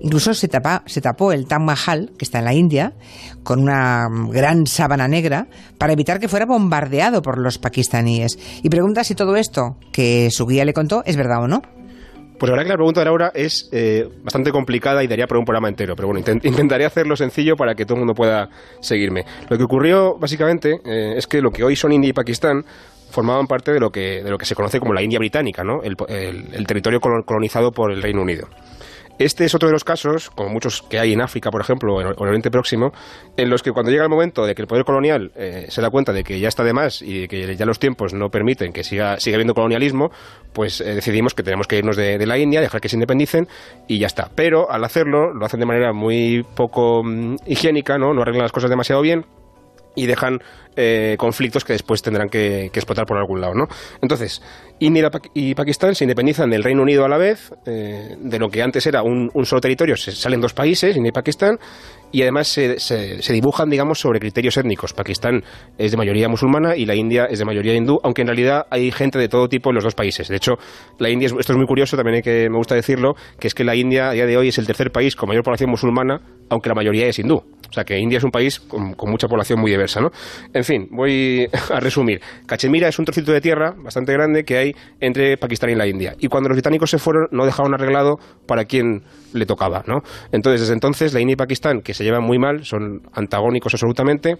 incluso 0.00 0.34
se, 0.34 0.48
se 0.86 1.00
tapó 1.00 1.32
el 1.32 1.46
Taj 1.46 1.60
Mahal, 1.60 2.12
que 2.18 2.24
está 2.24 2.38
en 2.38 2.44
la 2.44 2.54
India, 2.54 2.94
con 3.42 3.60
una 3.60 4.08
gran 4.30 4.66
sábana 4.66 5.08
negra 5.08 5.48
para 5.78 5.92
evitar 5.92 6.20
que 6.20 6.28
fuera 6.28 6.46
bombardeado 6.46 7.22
por 7.22 7.38
los 7.38 7.58
pakistaníes. 7.58 8.38
Y 8.62 8.68
pregunta 8.68 9.04
si 9.04 9.14
todo 9.14 9.36
esto 9.36 9.76
que 9.92 10.28
su 10.30 10.46
guía 10.46 10.64
le 10.64 10.72
contó 10.72 11.02
es 11.04 11.16
verdad 11.16 11.42
o 11.42 11.48
no. 11.48 11.62
Pues 12.38 12.50
la 12.50 12.56
verdad 12.56 12.64
que 12.64 12.70
la 12.70 12.76
pregunta 12.76 13.00
de 13.00 13.04
Laura 13.04 13.32
es 13.34 13.68
eh, 13.72 14.08
bastante 14.22 14.50
complicada 14.50 15.04
y 15.04 15.06
daría 15.06 15.26
por 15.26 15.36
un 15.36 15.44
programa 15.44 15.68
entero, 15.68 15.94
pero 15.94 16.08
bueno, 16.08 16.20
intentaré 16.42 16.84
hacerlo 16.84 17.16
sencillo 17.16 17.56
para 17.56 17.74
que 17.74 17.84
todo 17.84 17.94
el 17.94 18.00
mundo 18.00 18.14
pueda 18.14 18.48
seguirme. 18.80 19.24
Lo 19.48 19.56
que 19.56 19.64
ocurrió 19.64 20.16
básicamente 20.18 20.80
eh, 20.84 21.14
es 21.16 21.26
que 21.26 21.40
lo 21.40 21.50
que 21.50 21.62
hoy 21.62 21.76
son 21.76 21.92
India 21.92 22.10
y 22.10 22.12
Pakistán 22.12 22.64
formaban 23.10 23.46
parte 23.46 23.72
de 23.72 23.78
lo 23.78 23.90
que, 23.90 24.22
de 24.22 24.30
lo 24.30 24.36
que 24.36 24.46
se 24.46 24.56
conoce 24.56 24.80
como 24.80 24.92
la 24.92 25.02
India 25.02 25.20
británica, 25.20 25.62
¿no? 25.62 25.82
el 25.84 26.66
territorio 26.66 27.00
colonizado 27.00 27.70
por 27.70 27.92
el 27.92 28.02
Reino 28.02 28.22
Unido. 28.22 28.48
Este 29.18 29.44
es 29.44 29.54
otro 29.54 29.68
de 29.68 29.72
los 29.72 29.84
casos, 29.84 30.30
como 30.30 30.48
muchos 30.48 30.82
que 30.82 30.98
hay 30.98 31.12
en 31.12 31.20
África, 31.20 31.50
por 31.50 31.60
ejemplo, 31.60 31.94
o 31.94 32.00
en 32.00 32.08
el 32.08 32.14
Oriente 32.16 32.50
Próximo, 32.50 32.92
en 33.36 33.48
los 33.48 33.62
que 33.62 33.70
cuando 33.70 33.92
llega 33.92 34.02
el 34.02 34.10
momento 34.10 34.44
de 34.44 34.54
que 34.54 34.62
el 34.62 34.68
poder 34.68 34.84
colonial 34.84 35.30
eh, 35.36 35.66
se 35.68 35.80
da 35.80 35.90
cuenta 35.90 36.12
de 36.12 36.24
que 36.24 36.40
ya 36.40 36.48
está 36.48 36.64
de 36.64 36.72
más 36.72 37.00
y 37.00 37.28
que 37.28 37.54
ya 37.54 37.64
los 37.64 37.78
tiempos 37.78 38.12
no 38.12 38.28
permiten 38.28 38.72
que 38.72 38.82
siga, 38.82 39.20
siga 39.20 39.36
habiendo 39.36 39.54
colonialismo, 39.54 40.10
pues 40.52 40.80
eh, 40.80 40.94
decidimos 40.96 41.34
que 41.34 41.44
tenemos 41.44 41.68
que 41.68 41.78
irnos 41.78 41.96
de, 41.96 42.24
la 42.26 42.38
India, 42.38 42.60
dejar 42.60 42.80
que 42.80 42.88
se 42.88 42.96
independicen 42.96 43.46
y 43.86 43.98
ya 43.98 44.06
está. 44.06 44.30
Pero 44.34 44.70
al 44.70 44.82
hacerlo, 44.82 45.32
lo 45.32 45.46
hacen 45.46 45.60
de 45.60 45.66
manera 45.66 45.92
muy 45.92 46.44
poco 46.56 47.02
mm, 47.04 47.36
higiénica, 47.46 47.98
¿no? 47.98 48.14
no 48.14 48.22
arreglan 48.22 48.42
las 48.42 48.52
cosas 48.52 48.70
demasiado 48.70 49.00
bien 49.00 49.26
y 49.94 50.06
dejan 50.06 50.40
eh, 50.76 51.16
conflictos 51.18 51.64
que 51.64 51.72
después 51.72 52.02
tendrán 52.02 52.28
que, 52.28 52.66
explotar 52.66 53.06
por 53.06 53.16
algún 53.16 53.40
lado, 53.40 53.54
¿no? 53.54 53.66
Entonces, 54.02 54.42
India 54.80 55.10
y 55.34 55.54
Pakistán 55.54 55.94
se 55.94 56.04
independizan 56.04 56.50
del 56.50 56.62
Reino 56.62 56.82
Unido 56.82 57.04
a 57.04 57.08
la 57.08 57.16
vez, 57.16 57.52
eh, 57.66 58.16
de 58.18 58.38
lo 58.38 58.48
que 58.48 58.62
antes 58.62 58.86
era 58.86 59.02
un, 59.02 59.30
solo 59.44 59.60
territorio, 59.60 59.96
se 59.96 60.12
salen 60.12 60.40
dos 60.40 60.52
países, 60.52 60.96
India 60.96 61.10
y 61.10 61.12
Pakistán, 61.12 61.58
y 62.10 62.22
además 62.22 62.46
se, 62.46 63.32
dibujan, 63.32 63.68
digamos, 63.68 63.98
sobre 63.98 64.20
criterios 64.20 64.56
étnicos. 64.56 64.92
Pakistán 64.92 65.42
es 65.78 65.90
de 65.90 65.96
mayoría 65.96 66.28
musulmana 66.28 66.76
y 66.76 66.86
la 66.86 66.94
India 66.94 67.26
es 67.28 67.40
de 67.40 67.44
mayoría 67.44 67.74
hindú, 67.74 67.98
aunque 68.04 68.22
en 68.22 68.28
realidad 68.28 68.66
hay 68.70 68.92
gente 68.92 69.18
de 69.18 69.28
todo 69.28 69.48
tipo 69.48 69.70
en 69.70 69.74
los 69.74 69.84
dos 69.84 69.96
países. 69.96 70.28
De 70.28 70.36
hecho, 70.36 70.52
la 70.98 71.10
India, 71.10 71.26
esto 71.26 71.52
es 71.52 71.56
muy 71.56 71.66
curioso, 71.66 71.96
también 71.96 72.22
que, 72.22 72.48
me 72.48 72.56
gusta 72.56 72.76
decirlo, 72.76 73.14
que 73.40 73.48
es 73.48 73.54
que 73.54 73.64
la 73.64 73.74
India 73.74 74.10
a 74.10 74.12
día 74.12 74.26
de 74.26 74.36
hoy 74.36 74.48
es 74.48 74.58
el 74.58 74.66
tercer 74.66 74.92
país 74.92 75.16
con 75.16 75.28
mayor 75.28 75.42
población 75.42 75.70
musulmana, 75.70 76.20
aunque 76.50 76.68
la 76.68 76.76
mayoría 76.76 77.06
es 77.06 77.18
hindú. 77.18 77.42
O 77.68 77.72
sea 77.74 77.82
que 77.82 77.98
India 77.98 78.18
es 78.18 78.24
un 78.24 78.30
país 78.30 78.60
con, 78.60 78.94
mucha 79.10 79.26
población 79.26 79.60
muy 79.60 79.72
diversa, 79.72 80.00
¿no? 80.00 80.12
En 80.64 80.66
fin, 80.66 80.88
voy 80.90 81.46
a 81.70 81.78
resumir. 81.80 82.20
Cachemira 82.46 82.88
es 82.88 82.98
un 82.98 83.04
trocito 83.04 83.32
de 83.32 83.40
tierra 83.40 83.74
bastante 83.76 84.12
grande 84.12 84.44
que 84.44 84.56
hay 84.56 84.72
entre 85.00 85.36
Pakistán 85.36 85.70
y 85.70 85.74
la 85.74 85.86
India. 85.86 86.14
Y 86.18 86.28
cuando 86.28 86.48
los 86.48 86.56
británicos 86.56 86.90
se 86.90 86.98
fueron, 86.98 87.26
no 87.32 87.44
dejaron 87.44 87.74
arreglado 87.74 88.16
para 88.46 88.64
quien 88.64 89.02
le 89.34 89.44
tocaba, 89.44 89.84
¿no? 89.86 89.98
Entonces, 90.32 90.62
desde 90.62 90.72
entonces, 90.72 91.12
la 91.12 91.20
India 91.20 91.34
y 91.34 91.36
Pakistán, 91.36 91.82
que 91.82 91.92
se 91.92 92.02
llevan 92.02 92.22
muy 92.22 92.38
mal, 92.38 92.64
son 92.64 93.02
antagónicos 93.12 93.74
absolutamente, 93.74 94.36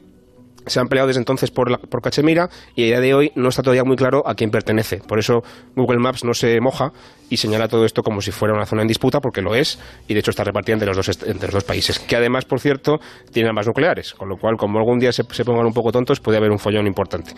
se 0.67 0.81
han 0.81 0.89
peleado 0.89 1.09
desde 1.09 1.21
entonces 1.21 1.51
por, 1.51 1.79
por 1.89 2.03
Cachemira 2.03 2.49
y 2.75 2.85
a 2.85 2.87
día 2.87 3.01
de 3.01 3.15
hoy 3.15 3.33
no 3.35 3.49
está 3.49 3.63
todavía 3.63 3.85
muy 3.85 3.97
claro 3.97 4.23
a 4.27 4.35
quién 4.35 4.51
pertenece. 4.51 4.99
Por 4.99 5.19
eso 5.19 5.43
Google 5.77 5.99
Maps 5.99 6.25
no 6.25 6.35
se 6.35 6.61
moja 6.61 6.93
y 7.31 7.37
señala 7.37 7.69
todo 7.69 7.85
esto 7.85 8.03
como 8.03 8.21
si 8.21 8.31
fuera 8.31 8.55
una 8.55 8.67
zona 8.67 8.83
en 8.83 8.89
disputa, 8.89 9.21
porque 9.21 9.41
lo 9.41 9.55
es, 9.55 9.79
y 10.07 10.15
de 10.15 10.21
hecho 10.21 10.31
está 10.31 10.45
repartida 10.45 10.75
entre 10.75 10.89
los 10.89 10.97
dos, 10.97 11.09
entre 11.27 11.49
los 11.49 11.55
dos 11.55 11.65
países, 11.65 11.99
que 11.99 12.17
además, 12.17 12.45
por 12.45 12.61
cierto, 12.61 12.99
tienen 13.33 13.49
armas 13.49 13.67
nucleares, 13.67 14.15
con 14.15 14.29
lo 14.29 14.37
cual, 14.37 14.57
como 14.57 14.79
algún 14.79 14.99
día 14.99 15.13
se, 15.13 15.25
se 15.31 15.45
pongan 15.45 15.67
un 15.67 15.73
poco 15.73 15.91
tontos, 15.91 16.21
puede 16.21 16.39
haber 16.39 16.51
un 16.51 16.59
follón 16.59 16.87
importante. 16.87 17.33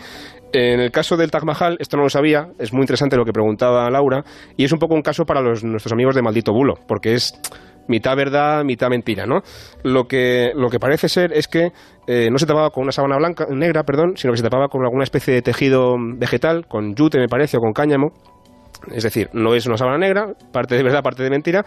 En 0.53 0.79
el 0.79 0.91
caso 0.91 1.17
del 1.17 1.31
Taj 1.31 1.43
Mahal, 1.43 1.77
esto 1.79 1.97
no 1.97 2.03
lo 2.03 2.09
sabía, 2.09 2.49
es 2.59 2.73
muy 2.73 2.81
interesante 2.81 3.15
lo 3.15 3.25
que 3.25 3.33
preguntaba 3.33 3.89
Laura, 3.89 4.23
y 4.55 4.65
es 4.65 4.71
un 4.71 4.79
poco 4.79 4.93
un 4.93 5.01
caso 5.01 5.25
para 5.25 5.41
los, 5.41 5.63
nuestros 5.63 5.93
amigos 5.93 6.15
de 6.15 6.21
Maldito 6.21 6.53
Bulo, 6.53 6.75
porque 6.87 7.13
es 7.13 7.33
mitad 7.87 8.15
verdad, 8.15 8.63
mitad 8.63 8.89
mentira, 8.89 9.25
¿no? 9.25 9.41
Lo 9.83 10.05
que, 10.05 10.51
lo 10.55 10.69
que 10.69 10.79
parece 10.79 11.09
ser 11.09 11.33
es 11.33 11.47
que 11.47 11.71
eh, 12.07 12.29
no 12.31 12.37
se 12.37 12.45
tapaba 12.45 12.69
con 12.69 12.83
una 12.83 12.91
sábana 12.91 13.17
blanca, 13.17 13.47
negra, 13.49 13.83
perdón, 13.83 14.17
sino 14.17 14.33
que 14.33 14.37
se 14.37 14.43
tapaba 14.43 14.67
con 14.67 14.83
alguna 14.83 15.03
especie 15.03 15.33
de 15.33 15.41
tejido 15.41 15.95
vegetal, 15.99 16.67
con 16.67 16.95
yute, 16.95 17.19
me 17.19 17.27
parece, 17.27 17.57
o 17.57 17.59
con 17.59 17.73
cáñamo. 17.73 18.11
Es 18.93 19.03
decir, 19.03 19.29
no 19.33 19.55
es 19.55 19.65
una 19.65 19.77
sábana 19.77 19.97
negra, 19.97 20.33
parte 20.51 20.75
de 20.75 20.83
verdad, 20.83 21.01
parte 21.01 21.23
de 21.23 21.29
mentira, 21.29 21.65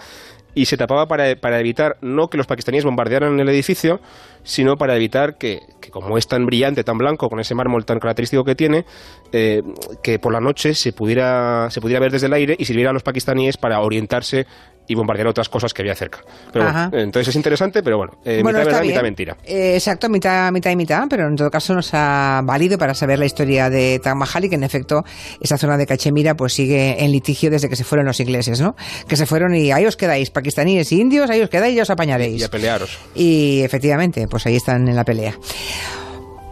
y 0.54 0.66
se 0.66 0.76
tapaba 0.76 1.06
para, 1.06 1.34
para, 1.36 1.60
evitar 1.60 1.96
no 2.00 2.28
que 2.28 2.36
los 2.36 2.46
pakistaníes 2.46 2.84
bombardearan 2.84 3.38
el 3.38 3.48
edificio, 3.48 4.00
sino 4.42 4.76
para 4.76 4.96
evitar 4.96 5.36
que, 5.38 5.60
que, 5.80 5.90
como 5.90 6.18
es 6.18 6.26
tan 6.26 6.46
brillante, 6.46 6.84
tan 6.84 6.98
blanco, 6.98 7.28
con 7.28 7.40
ese 7.40 7.54
mármol 7.54 7.84
tan 7.84 7.98
característico 7.98 8.44
que 8.44 8.54
tiene, 8.54 8.84
eh, 9.32 9.62
que 10.02 10.18
por 10.18 10.32
la 10.32 10.40
noche 10.40 10.74
se 10.74 10.92
pudiera, 10.92 11.70
se 11.70 11.80
pudiera 11.80 12.00
ver 12.00 12.12
desde 12.12 12.26
el 12.26 12.32
aire 12.32 12.56
y 12.58 12.64
sirviera 12.64 12.90
a 12.90 12.92
los 12.92 13.02
pakistaníes 13.02 13.56
para 13.56 13.80
orientarse 13.80 14.46
y 14.90 14.94
bombardear 14.96 15.28
otras 15.28 15.48
cosas 15.48 15.72
que 15.72 15.82
había 15.82 15.94
cerca. 15.94 16.18
Pero 16.52 16.66
entonces 16.92 17.28
es 17.28 17.36
interesante, 17.36 17.80
pero 17.80 17.96
bueno, 17.96 18.14
eh, 18.24 18.42
mitad 18.42 18.64
verdad, 18.64 18.82
mitad 18.82 19.02
mentira. 19.02 19.36
Eh, 19.44 19.74
exacto, 19.74 20.08
mitad, 20.08 20.50
mitad 20.50 20.72
y 20.72 20.76
mitad, 20.76 21.04
pero 21.08 21.28
en 21.28 21.36
todo 21.36 21.48
caso 21.48 21.74
nos 21.74 21.90
ha 21.92 22.40
valido 22.44 22.76
para 22.76 22.92
saber 22.94 23.20
la 23.20 23.24
historia 23.24 23.70
de 23.70 24.00
Taj 24.02 24.16
Mahal 24.16 24.46
y 24.46 24.48
que 24.48 24.56
en 24.56 24.64
efecto 24.64 25.04
esa 25.40 25.56
zona 25.58 25.76
de 25.76 25.86
Cachemira 25.86 26.34
pues 26.34 26.54
sigue 26.54 27.04
en 27.04 27.12
litigio 27.12 27.50
desde 27.52 27.68
que 27.68 27.76
se 27.76 27.84
fueron 27.84 28.04
los 28.06 28.18
ingleses, 28.18 28.60
¿no? 28.60 28.74
Que 29.06 29.14
se 29.14 29.26
fueron 29.26 29.54
y 29.54 29.70
ahí 29.70 29.86
os 29.86 29.96
quedáis, 29.96 30.30
pakistaníes 30.30 30.90
y 30.90 31.00
indios, 31.00 31.30
ahí 31.30 31.40
os 31.40 31.50
quedáis 31.50 31.76
y 31.76 31.80
os 31.80 31.90
apañaréis. 31.90 32.40
Y 32.40 32.44
a 32.44 32.48
pelearos. 32.48 32.98
Y 33.14 33.60
efectivamente, 33.62 34.26
pues 34.30 34.46
ahí 34.46 34.56
están 34.56 34.88
en 34.88 34.96
la 34.96 35.04
pelea. 35.04 35.34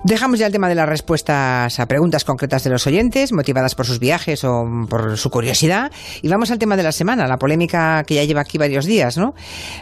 Dejamos 0.04 0.38
ya 0.38 0.46
el 0.46 0.52
tema 0.52 0.68
de 0.68 0.76
las 0.76 0.88
respuestas 0.88 1.80
a 1.80 1.86
preguntas 1.86 2.24
concretas 2.24 2.62
de 2.62 2.70
los 2.70 2.86
oyentes, 2.86 3.32
motivadas 3.32 3.74
por 3.74 3.84
sus 3.84 3.98
viajes 3.98 4.44
o 4.44 4.64
por 4.88 5.18
su 5.18 5.28
curiosidad, 5.28 5.90
y 6.22 6.28
vamos 6.28 6.52
al 6.52 6.58
tema 6.58 6.76
de 6.76 6.84
la 6.84 6.92
semana, 6.92 7.26
la 7.26 7.36
polémica 7.36 8.04
que 8.04 8.14
ya 8.14 8.24
lleva 8.24 8.40
aquí 8.40 8.58
varios 8.58 8.86
días, 8.86 9.18
¿no? 9.18 9.34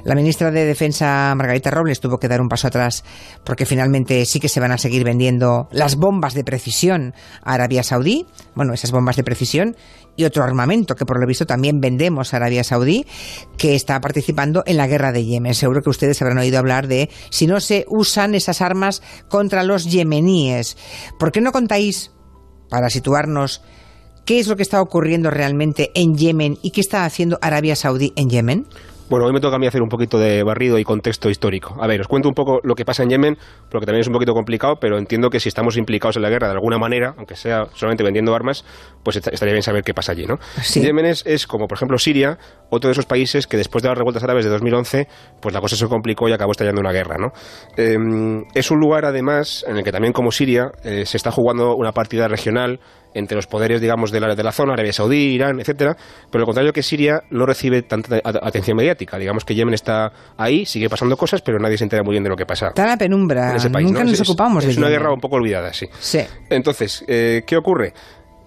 La 0.05 0.15
ministra 0.15 0.51
de 0.51 0.65
Defensa, 0.65 1.35
Margarita 1.37 1.71
Robles, 1.71 2.01
tuvo 2.01 2.19
que 2.19 2.29
dar 2.29 2.41
un 2.41 2.49
paso 2.49 2.69
atrás 2.69 3.05
porque 3.45 3.67
finalmente 3.67 4.25
sí 4.25 4.41
que 4.41 4.49
se 4.49 4.59
van 4.59 4.73
a 4.73 4.79
seguir 4.79 5.05
vendiendo 5.05 5.69
las 5.71 5.97
bombas 5.97 6.33
de 6.33 6.45
precisión 6.45 7.13
a 7.43 7.53
Arabia 7.53 7.83
Saudí, 7.83 8.27
bueno, 8.55 8.73
esas 8.73 8.93
bombas 8.93 9.17
de 9.17 9.23
precisión 9.23 9.77
y 10.17 10.25
otro 10.25 10.43
armamento 10.43 10.95
que 10.95 11.05
por 11.05 11.21
lo 11.21 11.27
visto 11.27 11.45
también 11.45 11.79
vendemos 11.79 12.33
a 12.33 12.39
Arabia 12.39 12.65
Saudí, 12.65 13.05
que 13.59 13.75
está 13.75 14.01
participando 14.01 14.63
en 14.65 14.79
la 14.79 14.87
guerra 14.87 15.13
de 15.13 15.27
Yemen. 15.27 15.55
Seguro 15.55 15.83
que 15.83 15.91
ustedes 15.91 16.23
habrán 16.23 16.39
oído 16.39 16.59
hablar 16.59 16.87
de 16.87 17.11
si 17.29 17.47
no 17.47 17.61
se 17.61 17.85
usan 17.89 18.35
esas 18.35 18.63
armas 18.63 19.03
contra 19.29 19.63
los 19.63 19.85
yemeníes. 19.85 20.06
¿Por 21.19 21.33
qué 21.33 21.41
no 21.41 21.53
contáis, 21.53 22.13
para 22.69 22.91
situarnos, 22.91 23.63
qué 24.25 24.39
es 24.39 24.49
lo 24.49 24.57
que 24.57 24.63
está 24.63 24.81
ocurriendo 24.81 25.31
realmente 25.31 25.93
en 25.95 26.17
Yemen 26.17 26.59
y 26.63 26.71
qué 26.71 26.81
está 26.81 27.05
haciendo 27.05 27.39
Arabia 27.43 27.77
Saudí 27.77 28.13
en 28.17 28.31
Yemen? 28.31 28.67
Bueno, 29.09 29.27
hoy 29.27 29.33
me 29.33 29.41
toca 29.41 29.55
a 29.55 29.59
mí 29.61 29.69
hacer 29.69 29.83
un 29.83 29.89
poquito 29.89 30.19
de 30.19 30.43
barrido 30.43 30.81
y 30.81 30.85
contexto 30.85 31.31
histórico. 31.31 31.77
A 31.81 31.87
ver, 31.87 32.01
os 32.01 32.09
cuento 32.09 32.29
un 32.29 32.35
poco 32.35 32.59
lo 32.65 32.75
que 32.75 32.85
pasa 32.85 33.05
en 33.05 33.11
Yemen, 33.11 33.39
porque 33.71 33.87
también 33.87 34.01
es 34.01 34.09
un 34.09 34.13
poquito 34.13 34.33
complicado, 34.33 34.77
pero 34.81 34.99
entiendo 34.99 35.31
que 35.31 35.39
si 35.39 35.49
estamos 35.49 35.77
implicados 35.77 36.17
en 36.17 36.23
la 36.23 36.29
guerra 36.29 36.49
de 36.49 36.55
alguna 36.55 36.77
manera, 36.77 37.15
aunque 37.17 37.37
sea 37.37 37.67
solamente 37.75 38.03
vendiendo 38.03 38.35
armas, 38.35 38.65
pues 39.05 39.17
estaría 39.17 39.53
bien 39.53 39.63
saber 39.63 39.85
qué 39.85 39.95
pasa 39.95 40.11
allí, 40.11 40.27
¿no? 40.27 40.39
Sí. 40.61 40.81
Yemen 40.81 41.07
es, 41.07 41.25
es, 41.25 41.47
como, 41.47 41.69
por 41.69 41.79
ejemplo, 41.79 41.99
Siria, 41.99 42.37
otro 42.69 42.89
de 42.89 42.93
esos 42.93 43.07
países 43.07 43.47
que 43.47 43.57
después 43.57 43.83
de 43.83 43.91
las 43.91 43.97
revueltas 43.97 44.25
árabes 44.25 44.45
de 44.45 44.51
2011, 44.51 45.07
pues 45.41 45.55
la 45.55 45.61
cosa 45.61 45.77
se 45.77 45.87
complicó 45.87 46.29
y 46.29 46.33
acabó 46.33 46.51
estallando 46.51 46.81
una 46.81 46.91
guerra, 46.91 47.17
¿no? 47.17 47.29
Eh, 47.77 47.97
es 48.55 48.71
un 48.73 48.81
lugar, 48.81 49.05
además, 49.05 49.65
en 49.69 49.77
el 49.77 49.85
que 49.85 49.93
también 49.93 50.13
como 50.13 50.33
Siria 50.33 50.73
eh, 50.83 51.07
se 51.07 51.17
está 51.17 51.31
jugando 51.31 51.77
una 51.77 51.93
partida 51.93 52.27
regional 52.27 52.81
entre 53.19 53.37
los 53.37 53.47
poderes, 53.47 53.81
digamos, 53.81 54.11
de 54.13 54.21
la, 54.21 54.35
de 54.35 54.43
la 54.43 54.53
zona, 54.53 54.75
Arabia 54.75 54.93
Saudí, 54.93 55.35
Irán, 55.35 55.59
etcétera, 55.61 55.97
pero 56.31 56.41
lo 56.41 56.47
contrario 56.47 56.73
que 56.73 56.83
Siria 56.83 57.23
no 57.31 57.47
recibe 57.47 57.83
tanta 57.83 58.21
atención 58.25 58.77
mediática. 58.77 59.19
Digamos 59.19 59.45
que 59.45 59.55
Yemen 59.55 59.75
está 59.75 60.13
ahí, 60.37 60.67
sigue 60.67 60.89
pasando 60.89 61.17
cosas, 61.17 61.43
pero 61.43 61.59
nadie 61.59 61.79
se 61.79 61.85
entera 61.85 62.03
muy 62.03 62.13
bien 62.13 62.25
de 62.25 62.31
lo 62.31 62.37
que 62.37 62.47
pasa. 62.47 62.69
Está 62.69 62.83
en 62.83 62.89
la 62.91 62.97
penumbra. 62.97 63.51
En 63.51 63.57
ese 63.57 63.71
país, 63.71 63.87
Nunca 63.87 64.05
¿no? 64.05 64.11
nos 64.11 64.21
es, 64.21 64.29
ocupamos 64.29 64.63
es, 64.65 64.67
de 64.69 64.73
es 64.73 64.79
una 64.79 64.87
Yemen. 64.89 65.01
guerra 65.01 65.13
un 65.15 65.21
poco 65.21 65.37
olvidada, 65.37 65.73
sí. 65.73 65.87
Sí. 65.99 66.21
Entonces, 66.51 67.05
eh, 67.09 67.43
¿qué 67.47 67.57
ocurre? 67.57 67.93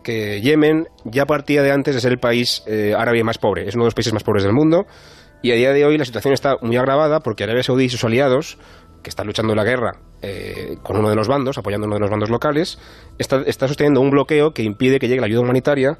Que 0.03 0.41
Yemen 0.41 0.87
ya 1.03 1.25
partía 1.25 1.61
de 1.61 1.71
antes 1.71 1.93
de 1.95 2.01
ser 2.01 2.11
el 2.11 2.19
país 2.19 2.63
eh, 2.67 2.93
árabe 2.97 3.23
más 3.23 3.37
pobre. 3.37 3.67
Es 3.67 3.75
uno 3.75 3.83
de 3.83 3.87
los 3.87 3.95
países 3.95 4.13
más 4.13 4.23
pobres 4.23 4.43
del 4.43 4.53
mundo. 4.53 4.85
Y 5.41 5.51
a 5.51 5.55
día 5.55 5.71
de 5.71 5.85
hoy 5.85 5.97
la 5.97 6.03
situación 6.05 6.33
está 6.33 6.57
muy 6.61 6.75
agravada 6.77 7.21
porque 7.21 7.43
Arabia 7.43 7.63
Saudí 7.63 7.85
y 7.85 7.89
sus 7.89 8.03
aliados, 8.03 8.57
que 9.03 9.09
están 9.09 9.27
luchando 9.27 9.55
la 9.55 9.63
guerra 9.63 9.93
eh, 10.21 10.77
con 10.83 10.97
uno 10.97 11.09
de 11.09 11.15
los 11.15 11.27
bandos, 11.27 11.57
apoyando 11.57 11.87
uno 11.87 11.95
de 11.95 12.01
los 12.01 12.09
bandos 12.09 12.29
locales, 12.29 12.79
está, 13.17 13.41
está 13.45 13.67
sosteniendo 13.67 14.01
un 14.01 14.09
bloqueo 14.09 14.51
que 14.51 14.63
impide 14.63 14.99
que 14.99 15.07
llegue 15.07 15.21
la 15.21 15.27
ayuda 15.27 15.41
humanitaria 15.41 15.97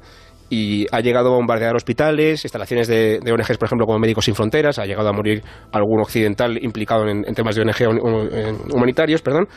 y 0.50 0.86
ha 0.90 1.00
llegado 1.00 1.28
a 1.28 1.36
bombardear 1.36 1.76
hospitales, 1.76 2.44
instalaciones 2.44 2.88
de, 2.88 3.20
ONGs, 3.24 3.56
por 3.56 3.66
ejemplo, 3.66 3.86
como 3.86 3.98
Médicos 4.00 4.24
Sin 4.24 4.34
Fronteras, 4.34 4.80
ha 4.80 4.84
llegado 4.84 5.08
a 5.08 5.12
morir 5.12 5.42
algún 5.70 6.00
occidental 6.00 6.58
implicado 6.62 7.08
en 7.08 7.34
temas 7.34 7.54
de 7.54 7.62
ONG 7.62 8.74
humanitarios, 8.74 9.22
perdón. 9.22 9.48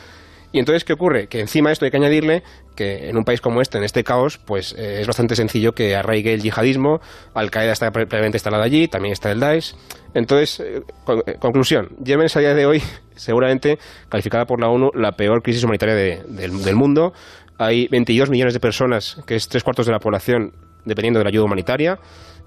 Y 0.54 0.60
entonces, 0.60 0.86
¿qué 0.86 0.94
ocurre? 0.94 1.28
Que 1.28 1.40
encima 1.40 1.72
esto 1.72 1.84
hay 1.84 1.92
que 1.92 1.98
añadirle 1.98 2.44
que 2.76 3.10
en 3.10 3.18
un 3.18 3.26
país 3.26 3.42
como 3.42 3.60
este, 3.60 3.80
en 3.80 3.84
este 3.84 4.04
caos, 4.04 4.38
pues 4.38 4.76
eh, 4.78 5.02
es 5.02 5.08
bastante 5.08 5.36
sencillo 5.36 5.74
que 5.74 5.96
arraigue 5.96 6.32
el 6.32 6.44
yihadismo. 6.44 7.02
Al-Qaeda 7.34 7.74
está 7.74 7.92
previamente 7.92 8.38
instalada 8.38 8.64
allí, 8.64 8.88
también 8.88 9.14
está 9.14 9.32
el 9.32 9.40
Daesh. 9.40 9.76
Entonces, 10.14 10.60
eh, 10.60 10.84
eh, 11.26 11.36
conclusión, 11.40 11.90
Yemen 12.04 12.28
es 12.28 12.38
a 12.38 12.40
día 12.40 12.54
de 12.54 12.68
hoy 12.68 12.84
seguramente 13.16 13.80
calificada 14.10 14.46
por 14.46 14.62
la 14.62 14.70
ONU 14.70 14.92
la 14.94 15.14
peor 15.14 15.42
crisis 15.42 15.64
humanitaria 15.64 15.96
de, 15.96 16.22
del, 16.28 16.64
del 16.64 16.76
mundo. 16.76 17.14
Hay 17.58 17.88
22 17.88 18.30
millones 18.30 18.54
de 18.54 18.60
personas, 18.60 19.18
que 19.26 19.36
es 19.36 19.48
tres 19.48 19.64
cuartos 19.64 19.88
de 19.88 19.92
la 19.92 20.00
población, 20.00 20.54
dependiendo 20.86 21.20
de 21.20 21.24
la 21.24 21.30
ayuda 21.30 21.46
humanitaria. 21.46 22.00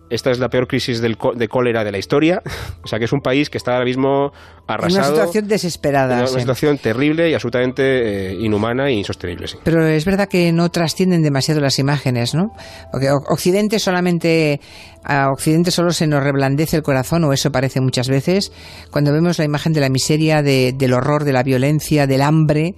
Esta 0.09 0.31
es 0.31 0.39
la 0.39 0.49
peor 0.49 0.69
crisis 0.69 1.01
del, 1.01 1.17
de 1.35 1.49
cólera 1.49 1.85
de 1.85 1.93
la 1.93 1.99
historia. 1.99 2.43
O 2.85 2.89
sea 2.89 3.01
que 3.01 3.07
es 3.07 3.13
un 3.13 3.21
país 3.21 3.51
que 3.51 3.59
está 3.59 3.73
ahora 3.73 3.85
mismo 3.85 4.31
arrasado. 4.69 5.09
Una 5.09 5.17
situación 5.17 5.49
desesperada. 5.49 6.19
Una, 6.19 6.27
sí. 6.29 6.39
situación 6.39 6.79
terrible 6.79 7.29
y 7.29 7.35
absolutamente 7.35 8.31
eh, 8.31 8.35
inhumana 8.35 8.87
e 8.89 8.93
insostenible. 8.93 9.49
Sí. 9.49 9.57
Pero 9.65 9.85
es 9.85 10.05
verdad 10.05 10.29
que 10.29 10.53
no 10.53 10.69
trascienden 10.69 11.21
demasiado 11.23 11.61
las 11.61 11.81
imágenes, 11.81 12.33
¿no? 12.35 12.53
Porque 12.93 13.09
Occidente 13.11 13.81
solamente. 13.81 14.61
A 15.03 15.31
Occidente 15.31 15.73
solo 15.73 15.91
se 15.91 16.07
nos 16.07 16.23
reblandece 16.23 16.77
el 16.77 16.83
corazón, 16.85 17.25
o 17.25 17.33
eso 17.33 17.51
parece 17.51 17.81
muchas 17.81 18.09
veces, 18.09 18.53
cuando 18.91 19.13
vemos 19.13 19.39
la 19.39 19.45
imagen 19.45 19.73
de 19.73 19.81
la 19.81 19.89
miseria, 19.89 20.43
de, 20.43 20.73
del 20.77 20.93
horror, 20.93 21.25
de 21.25 21.33
la 21.33 21.43
violencia, 21.43 22.07
del 22.07 22.23
hambre 22.23 22.75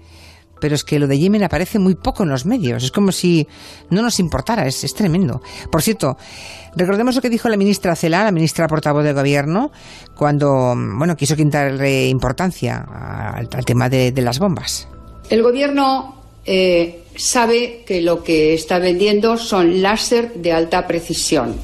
pero 0.60 0.74
es 0.74 0.84
que 0.84 0.98
lo 0.98 1.06
de 1.06 1.18
Yemen 1.18 1.44
aparece 1.44 1.78
muy 1.78 1.94
poco 1.94 2.22
en 2.22 2.28
los 2.28 2.46
medios. 2.46 2.84
Es 2.84 2.90
como 2.90 3.12
si 3.12 3.46
no 3.90 4.02
nos 4.02 4.18
importara, 4.20 4.66
es, 4.66 4.84
es 4.84 4.94
tremendo. 4.94 5.40
Por 5.70 5.82
cierto, 5.82 6.16
recordemos 6.76 7.14
lo 7.14 7.22
que 7.22 7.30
dijo 7.30 7.48
la 7.48 7.56
ministra 7.56 7.96
Cela, 7.96 8.24
la 8.24 8.32
ministra 8.32 8.66
portavoz 8.66 9.04
del 9.04 9.14
gobierno, 9.14 9.70
cuando 10.14 10.74
bueno 10.76 11.16
quiso 11.16 11.36
quitarle 11.36 12.08
importancia 12.08 12.84
al, 13.34 13.48
tema 13.64 13.88
de, 13.88 14.12
de, 14.12 14.22
las 14.22 14.38
bombas. 14.38 14.88
El 15.30 15.42
gobierno 15.42 16.14
eh, 16.44 17.04
sabe 17.14 17.84
que 17.86 18.00
lo 18.00 18.22
que 18.22 18.54
está 18.54 18.78
vendiendo 18.78 19.36
son 19.36 19.82
láser 19.82 20.34
de 20.34 20.52
alta 20.52 20.86
precisión 20.86 21.56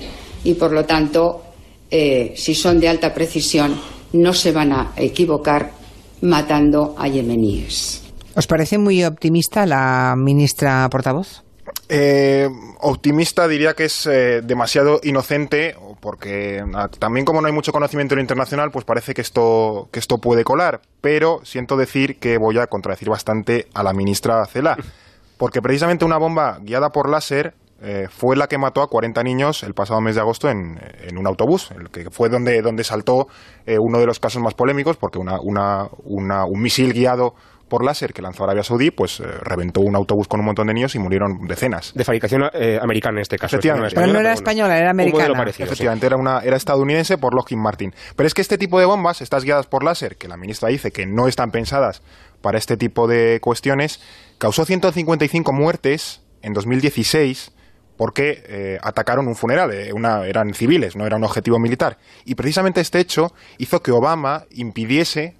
y 0.45 0.55
por 0.55 0.73
lo 0.73 0.85
tanto, 0.85 1.43
eh, 1.91 2.35
si 2.37 2.55
son 2.55 2.79
de 2.79 2.89
alta 2.89 3.13
precisión, 3.15 3.75
no 4.13 4.33
se 4.33 4.53
van 4.53 4.73
a 4.73 4.93
equivocar 4.97 5.73
matando 6.21 6.95
a 6.99 7.09
yemeníes. 7.09 8.04
¿Os 8.37 8.47
parece 8.47 8.79
muy 8.79 9.05
optimista 9.05 9.65
la 9.65 10.15
ministra 10.17 10.89
portavoz? 10.91 11.45
Eh, 11.89 12.49
optimista 12.81 13.47
diría 13.47 13.75
que 13.75 13.85
es 13.85 14.07
eh, 14.07 14.41
demasiado 14.43 15.01
inocente 15.03 15.77
porque 16.01 16.61
a, 16.75 16.89
también 16.89 17.25
como 17.25 17.41
no 17.41 17.47
hay 17.47 17.53
mucho 17.53 17.73
conocimiento 17.73 18.15
en 18.15 18.19
lo 18.19 18.23
internacional 18.23 18.71
pues 18.71 18.85
parece 18.85 19.15
que 19.15 19.21
esto 19.21 19.89
que 19.91 19.99
esto 19.99 20.19
puede 20.19 20.45
colar 20.45 20.81
pero 21.01 21.41
siento 21.45 21.77
decir 21.77 22.19
que 22.19 22.39
voy 22.39 22.59
a 22.59 22.67
contradecir 22.67 23.09
bastante 23.09 23.67
a 23.75 23.83
la 23.83 23.93
ministra 23.93 24.45
Cela 24.47 24.77
porque 25.39 25.61
precisamente 25.63 26.05
una 26.05 26.19
bomba 26.19 26.59
guiada 26.61 26.91
por 26.91 27.09
láser 27.09 27.55
eh, 27.83 28.07
fue 28.09 28.35
la 28.35 28.47
que 28.47 28.57
mató 28.57 28.81
a 28.81 28.89
40 28.89 29.23
niños 29.23 29.63
el 29.63 29.75
pasado 29.75 30.01
mes 30.01 30.15
de 30.15 30.23
agosto 30.23 30.49
en, 30.49 30.81
en 31.03 31.19
un 31.19 31.27
autobús, 31.27 31.71
el 31.73 31.91
que 31.91 32.09
fue 32.11 32.31
donde, 32.31 32.63
donde 32.63 32.83
saltó 32.83 33.27
eh, 33.67 33.77
uno 33.79 33.99
de 33.99 34.07
los 34.07 34.21
casos 34.21 34.41
más 34.41 34.55
polémicos, 34.55 34.97
porque 34.97 35.19
una, 35.19 35.39
una, 35.43 35.89
una, 36.05 36.47
un 36.47 36.63
misil 36.63 36.95
guiado 36.95 37.35
por 37.75 37.85
láser 37.85 38.13
que 38.13 38.23
lanzó 38.23 38.45
Arabia 38.45 38.63
Saudí, 38.63 38.93
pues 38.93 39.19
eh, 39.19 39.25
reventó 39.43 39.81
un 39.81 39.97
autobús 39.97 40.29
con 40.29 40.39
un 40.39 40.47
montón 40.47 40.69
de 40.69 40.75
niños 40.75 40.95
y 40.95 41.01
murieron 41.01 41.41
decenas. 41.49 41.93
De 41.93 42.05
fabricación 42.05 42.45
eh, 42.53 42.79
americana 42.81 43.19
en 43.19 43.23
este 43.23 43.37
caso. 43.37 43.57
Efectivamente. 43.57 43.97
Pero 43.97 44.13
no 44.13 44.21
era 44.21 44.33
española, 44.33 44.79
era 44.79 44.91
americana. 44.91 45.35
Parecido, 45.35 45.67
Efectivamente, 45.67 46.07
sí. 46.07 46.07
era, 46.07 46.17
una, 46.17 46.39
era 46.39 46.57
estadounidense 46.57 47.19
por 47.19 47.35
Lockheed 47.35 47.59
Martin. 47.59 47.93
Pero 48.15 48.29
es 48.29 48.33
que 48.33 48.43
este 48.43 48.59
tipo 48.59 48.79
de 48.79 48.87
bombas, 48.87 49.23
estas 49.23 49.43
guiadas 49.43 49.67
por 49.67 49.83
láser, 49.83 50.15
que 50.15 50.29
la 50.29 50.37
ministra 50.37 50.69
dice 50.69 50.93
que 50.93 51.05
no 51.05 51.27
están 51.27 51.51
pensadas 51.51 52.01
para 52.43 52.59
este 52.59 52.77
tipo 52.77 53.09
de 53.09 53.41
cuestiones, 53.41 54.01
causó 54.39 54.65
155 54.65 55.53
muertes 55.53 56.23
en 56.43 56.53
2016 56.53 57.51
porque 57.97 58.45
eh, 58.47 58.79
atacaron 58.83 59.27
un 59.27 59.35
funeral, 59.35 59.73
eh, 59.73 59.93
una, 59.93 60.25
eran 60.29 60.55
civiles, 60.55 60.95
no 60.95 61.07
era 61.07 61.17
un 61.17 61.25
objetivo 61.25 61.59
militar. 61.59 61.99
Y 62.25 62.37
precisamente 62.37 62.81
este 62.81 63.01
hecho 63.01 63.33
hizo 63.59 63.83
que 63.83 63.91
Obama 63.91 64.45
impidiese 64.53 65.35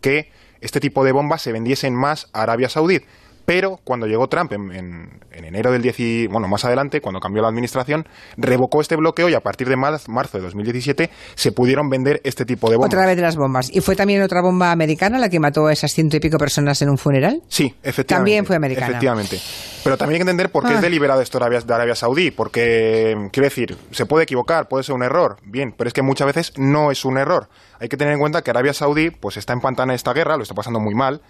que 0.00 0.32
este 0.66 0.80
tipo 0.80 1.04
de 1.04 1.12
bombas 1.12 1.40
se 1.40 1.52
vendiesen 1.52 1.94
más 1.94 2.28
a 2.32 2.42
Arabia 2.42 2.68
Saudí. 2.68 3.02
Pero 3.46 3.78
cuando 3.84 4.06
llegó 4.06 4.26
Trump 4.28 4.52
en, 4.52 4.72
en, 4.72 5.20
en 5.30 5.44
enero 5.44 5.70
del 5.70 5.80
10, 5.80 6.28
bueno, 6.30 6.48
más 6.48 6.64
adelante, 6.64 7.00
cuando 7.00 7.20
cambió 7.20 7.42
la 7.42 7.48
administración, 7.48 8.06
revocó 8.36 8.80
este 8.80 8.96
bloqueo 8.96 9.28
y 9.28 9.34
a 9.34 9.40
partir 9.40 9.68
de 9.68 9.76
marzo, 9.76 10.10
de 10.32 10.40
2017 10.40 11.10
se 11.34 11.52
pudieron 11.52 11.88
vender 11.88 12.20
este 12.24 12.44
tipo 12.44 12.68
de 12.68 12.76
bombas. 12.76 12.88
Otra 12.88 13.06
vez 13.06 13.16
de 13.16 13.22
las 13.22 13.36
bombas. 13.36 13.70
¿Y 13.72 13.80
fue 13.80 13.94
también 13.94 14.22
otra 14.22 14.42
bomba 14.42 14.72
americana 14.72 15.18
la 15.18 15.28
que 15.28 15.38
mató 15.38 15.68
a 15.68 15.72
esas 15.72 15.92
ciento 15.92 16.16
y 16.16 16.20
pico 16.20 16.38
personas 16.38 16.82
en 16.82 16.90
un 16.90 16.98
funeral? 16.98 17.42
Sí, 17.48 17.74
efectivamente. 17.82 18.14
También 18.14 18.46
fue 18.46 18.56
americana. 18.56 18.88
Efectivamente. 18.88 19.40
Pero 19.84 19.96
también 19.96 20.16
hay 20.16 20.18
que 20.18 20.30
entender 20.30 20.50
por 20.50 20.64
qué 20.64 20.72
ah. 20.72 20.76
es 20.76 20.82
deliberado 20.82 21.20
esto 21.20 21.38
de 21.38 21.44
Arabia, 21.44 21.60
de 21.60 21.74
Arabia 21.74 21.94
Saudí. 21.94 22.32
Porque, 22.32 23.28
quiero 23.30 23.46
decir, 23.46 23.76
se 23.92 24.06
puede 24.06 24.24
equivocar, 24.24 24.66
puede 24.66 24.82
ser 24.82 24.96
un 24.96 25.04
error. 25.04 25.36
Bien, 25.44 25.72
pero 25.76 25.86
es 25.86 25.94
que 25.94 26.02
muchas 26.02 26.26
veces 26.26 26.52
no 26.56 26.90
es 26.90 27.04
un 27.04 27.16
error. 27.16 27.48
Hay 27.78 27.88
que 27.88 27.96
tener 27.96 28.14
en 28.14 28.18
cuenta 28.18 28.42
que 28.42 28.50
Arabia 28.50 28.72
Saudí 28.72 29.10
pues 29.10 29.36
está 29.36 29.52
empantada 29.52 29.84
en 29.84 29.94
esta 29.94 30.12
guerra, 30.12 30.36
lo 30.36 30.42
está 30.42 30.54
pasando 30.54 30.80
muy 30.80 30.94
mal 30.94 31.20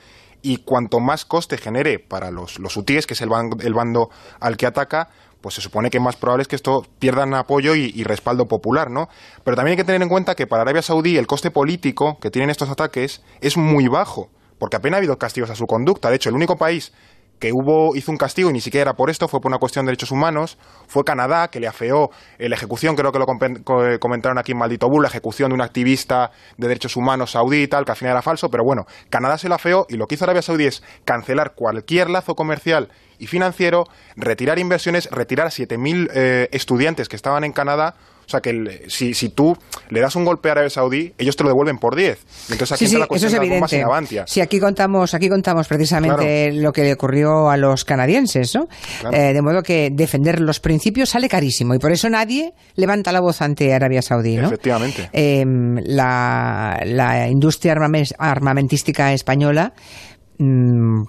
y 0.47 0.59
cuanto 0.59 1.01
más 1.01 1.25
coste 1.25 1.59
genere 1.59 1.99
para 1.99 2.31
los, 2.31 2.61
los 2.61 2.77
hutíes, 2.77 3.05
que 3.09 3.15
es 3.15 3.21
el 3.21 3.29
bando, 3.29 3.57
el 3.61 3.75
bando 3.75 4.11
al 4.39 4.57
que 4.57 4.67
ataca, 4.67 5.09
pues 5.41 5.57
se 5.57 5.61
supone 5.61 5.91
que 5.91 5.99
más 5.99 6.15
probable 6.15 6.43
es 6.43 6.49
que 6.49 6.55
esto 6.55 6.87
pierdan 7.01 7.35
apoyo 7.35 7.75
y, 7.75 7.93
y, 7.93 8.05
respaldo 8.05 8.47
popular, 8.47 8.89
¿no? 8.89 9.09
Pero 9.43 9.57
también 9.57 9.73
hay 9.73 9.77
que 9.77 9.85
tener 9.85 10.01
en 10.03 10.09
cuenta 10.09 10.37
que 10.37 10.47
para 10.47 10.63
Arabia 10.63 10.83
Saudí 10.83 11.17
el 11.17 11.27
coste 11.27 11.51
político 11.51 12.19
que 12.21 12.31
tienen 12.31 12.51
estos 12.51 12.71
ataques 12.71 13.23
es 13.41 13.57
muy 13.57 13.89
bajo, 13.89 14.31
porque 14.61 14.77
apenas 14.77 14.99
ha 14.99 14.99
habido 14.99 15.19
castigos 15.19 15.51
a 15.51 15.57
su 15.57 15.67
conducta. 15.67 16.11
De 16.11 16.17
hecho, 16.17 16.29
el 16.29 16.37
único 16.37 16.57
país 16.57 16.93
que 17.39 17.53
hubo, 17.53 17.95
hizo 17.97 18.11
un 18.11 18.19
castigo 18.19 18.51
y 18.51 18.53
ni 18.53 18.61
siquiera 18.61 18.83
era 18.91 18.93
por 18.95 19.11
esto, 19.11 19.29
fue 19.29 19.41
por 19.41 19.51
una 19.51 19.59
cuestión 19.59 19.85
de 19.85 19.91
derechos 19.91 20.11
humanos. 20.11 20.59
Fue 20.87 21.05
Canadá 21.05 21.49
que 21.49 21.61
le 21.61 21.67
afeó 21.67 22.11
eh, 22.39 22.49
la 22.49 22.57
ejecución, 22.57 22.97
creo 22.97 23.13
que 23.13 23.19
lo 23.19 23.27
eh, 23.27 23.99
comentaron 23.99 24.39
aquí 24.39 24.53
en 24.53 24.59
Maldito 24.59 24.89
Bull, 24.89 25.03
la 25.03 25.09
ejecución 25.09 25.51
de 25.51 25.55
un 25.55 25.63
activista 25.63 26.31
de 26.57 26.69
derechos 26.69 26.97
humanos 26.97 27.33
saudí 27.33 27.63
y 27.63 27.69
tal, 27.69 27.85
que 27.85 27.93
al 27.93 27.97
final 27.97 28.13
era 28.13 28.23
falso, 28.23 28.49
pero 28.49 28.65
bueno, 28.65 28.87
Canadá 29.11 29.39
se 29.39 29.49
lo 29.49 29.55
afeó 29.55 29.87
y 29.89 29.97
lo 29.97 30.07
que 30.07 30.15
hizo 30.15 30.25
Arabia 30.25 30.43
Saudí 30.43 30.67
es 30.67 30.83
cancelar 31.05 31.55
cualquier 31.55 32.11
lazo 32.11 32.35
comercial 32.35 32.89
y 33.19 33.27
financiero, 33.27 33.85
retirar 34.17 34.59
inversiones, 34.59 35.11
retirar 35.11 35.49
7.000 35.49 36.11
eh, 36.15 36.49
estudiantes 36.53 37.09
que 37.09 37.17
estaban 37.17 37.45
en 37.45 37.53
Canadá. 37.53 37.95
O 38.27 38.29
sea 38.29 38.41
que 38.41 38.51
el- 38.51 38.81
si, 38.89 39.15
si 39.15 39.29
tú 39.29 39.57
le 39.89 40.01
das 40.01 40.17
un 40.17 40.25
golpe 40.25 40.49
a 40.49 40.53
Arabia 40.53 40.69
Saudí, 40.71 41.15
ellos 41.17 41.37
te 41.37 41.45
lo 41.45 41.49
devuelven 41.51 41.79
por 41.79 41.95
10. 41.95 42.19
Y 42.49 42.53
Entonces 42.53 42.73
aquí 42.73 42.85
Sí, 42.87 42.91
sí, 42.91 42.97
entra 42.97 42.99
la 42.99 43.05
eso 43.05 43.09
cuestión 43.09 43.29
es 43.29 43.33
de 43.33 43.39
las 43.39 43.47
evidente. 43.47 43.77
en 43.77 43.85
Avantia. 43.85 44.25
Sí, 44.27 44.41
aquí 44.41 44.59
contamos, 44.59 45.15
aquí 45.15 45.29
contamos 45.29 45.69
precisamente 45.69 46.53
lo 46.53 46.73
que 46.73 46.83
le 46.83 46.93
ocurrió 46.95 47.49
a 47.51 47.57
los 47.57 47.85
canadienses, 47.85 48.55
¿no? 48.55 48.67
Claro. 49.01 49.17
Eh, 49.17 49.33
de 49.33 49.43
modo 49.43 49.63
que 49.63 49.91
defender 49.93 50.41
los 50.41 50.59
principios 50.61 51.11
sale 51.11 51.29
carísimo 51.29 51.75
y 51.75 51.79
por 51.79 51.93
eso 51.93 52.09
nadie 52.11 52.53
levanta 52.75 53.13
la 53.13 53.21
voz 53.21 53.41
ante 53.43 53.73
Arabia 53.73 54.03
Saudí, 54.03 54.37
¿no? 54.37 54.47
Efectivamente. 54.49 55.09
Eh, 55.13 55.45
la, 55.85 56.81
la 56.85 57.29
industria 57.29 57.75
armamen- 57.75 58.13
armamentística 58.19 59.13
española 59.13 59.73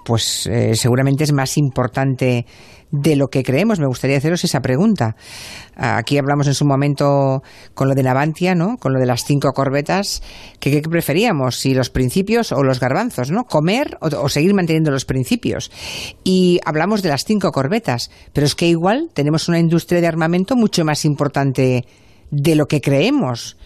pues 0.05 0.47
eh, 0.47 0.75
seguramente 0.75 1.23
es 1.23 1.33
más 1.33 1.57
importante 1.57 2.45
de 2.91 3.15
lo 3.15 3.27
que 3.27 3.43
creemos. 3.43 3.79
Me 3.79 3.87
gustaría 3.87 4.17
haceros 4.17 4.43
esa 4.43 4.61
pregunta. 4.61 5.15
Aquí 5.75 6.17
hablamos 6.17 6.47
en 6.47 6.53
su 6.53 6.65
momento 6.65 7.43
con 7.73 7.89
lo 7.89 7.95
de 7.95 8.03
Navantia, 8.03 8.55
¿no? 8.55 8.77
Con 8.77 8.93
lo 8.93 8.99
de 8.99 9.05
las 9.05 9.25
cinco 9.25 9.51
corbetas. 9.53 10.21
¿Qué 10.59 10.81
preferíamos? 10.81 11.57
¿Si 11.57 11.73
los 11.73 11.89
principios 11.89 12.51
o 12.51 12.63
los 12.63 12.79
garbanzos, 12.79 13.31
¿no? 13.31 13.43
¿Comer 13.43 13.97
o 13.99 14.29
seguir 14.29 14.53
manteniendo 14.53 14.91
los 14.91 15.05
principios? 15.05 15.71
Y 16.23 16.59
hablamos 16.65 17.01
de 17.01 17.09
las 17.09 17.25
cinco 17.25 17.51
corbetas. 17.51 18.09
Pero 18.33 18.45
es 18.45 18.55
que 18.55 18.67
igual 18.67 19.09
tenemos 19.13 19.49
una 19.49 19.59
industria 19.59 20.01
de 20.01 20.07
armamento 20.07 20.55
mucho 20.55 20.85
más 20.85 21.05
importante 21.05 21.85
de 22.31 22.55
lo 22.55 22.67
que 22.67 22.81
creemos. 22.81 23.56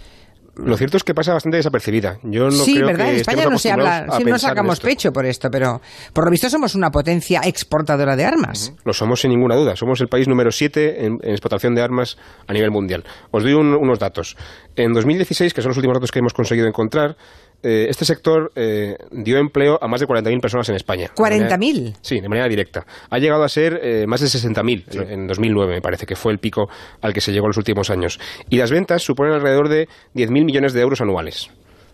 Lo 0.64 0.78
cierto 0.78 0.98
es 0.98 1.04
que 1.04 1.14
pasa 1.14 1.34
bastante 1.34 1.58
desapercibida. 1.58 2.18
Yo 2.24 2.46
no 2.46 2.52
sí, 2.52 2.76
creo 2.76 2.88
¿verdad? 2.88 3.06
que 3.06 3.12
En 3.12 3.18
España 3.18 3.46
no 3.50 3.58
se 3.58 3.72
habla, 3.72 4.08
sí, 4.18 4.24
no 4.24 4.38
sacamos 4.40 4.80
pecho 4.80 5.12
por 5.12 5.26
esto, 5.26 5.50
pero 5.52 5.82
por 6.14 6.26
lo 6.26 6.32
visto 6.32 6.50
somos 6.50 6.76
una 6.76 6.92
potencia 6.92 7.42
exportadora 7.44 8.16
de 8.16 8.26
armas. 8.26 8.74
Lo 8.86 8.94
somos 8.94 9.22
sin 9.22 9.32
ninguna 9.32 9.56
duda. 9.56 9.76
Somos 9.76 10.02
el 10.02 10.08
país 10.08 10.28
número 10.28 10.52
7 10.52 11.06
en, 11.06 11.20
en 11.22 11.32
exportación 11.32 11.76
de 11.76 11.82
armas 11.82 12.18
a 12.48 12.54
nivel 12.54 12.72
mundial. 12.72 13.04
Os 13.32 13.44
doy 13.44 13.54
un- 13.54 13.74
unos 13.76 14.00
datos. 14.00 14.38
En 14.76 14.94
2016, 14.94 15.54
que 15.54 15.62
son 15.62 15.70
los 15.70 15.78
últimos 15.78 15.96
datos 15.96 16.12
que 16.12 16.20
hemos 16.20 16.34
conseguido 16.34 16.68
encontrar, 16.68 17.18
eh, 17.64 17.88
este 17.90 18.06
sector 18.06 18.52
eh, 18.56 18.96
dio 19.12 19.38
empleo 19.38 19.78
a 19.82 19.88
más 19.88 20.00
de 20.02 20.08
40.000 20.08 20.42
personas 20.42 20.70
en 20.70 20.76
España. 20.76 21.12
De 21.16 21.22
manera- 21.22 21.58
¿40.000? 21.58 21.96
Sí, 22.02 22.20
de 22.20 22.30
manera 22.30 22.48
directa. 22.48 22.86
Ha 23.10 23.18
llegado 23.20 23.44
a 23.44 23.50
ser 23.50 23.80
eh, 23.84 24.06
más 24.08 24.22
de 24.22 24.28
60.000 24.28 24.84
en, 25.04 25.12
en 25.22 25.28
2009, 25.28 25.74
me 25.76 25.82
parece, 25.82 26.06
que 26.06 26.16
fue 26.16 26.32
el 26.32 26.40
pico 26.40 26.70
al 27.02 27.14
que 27.14 27.22
se 27.22 27.32
llegó 27.32 27.46
en 27.46 27.50
los 27.50 27.58
últimos 27.58 27.90
años. 27.90 28.20
Y 28.50 28.58
las 28.58 28.72
ventas 28.72 29.04
suponen 29.04 29.34
alrededor 29.34 29.70
de 29.70 29.88
10.000 30.16 30.30
millones 30.46 30.74
de 30.74 30.82
euros 30.82 31.02
anuales 31.02 31.50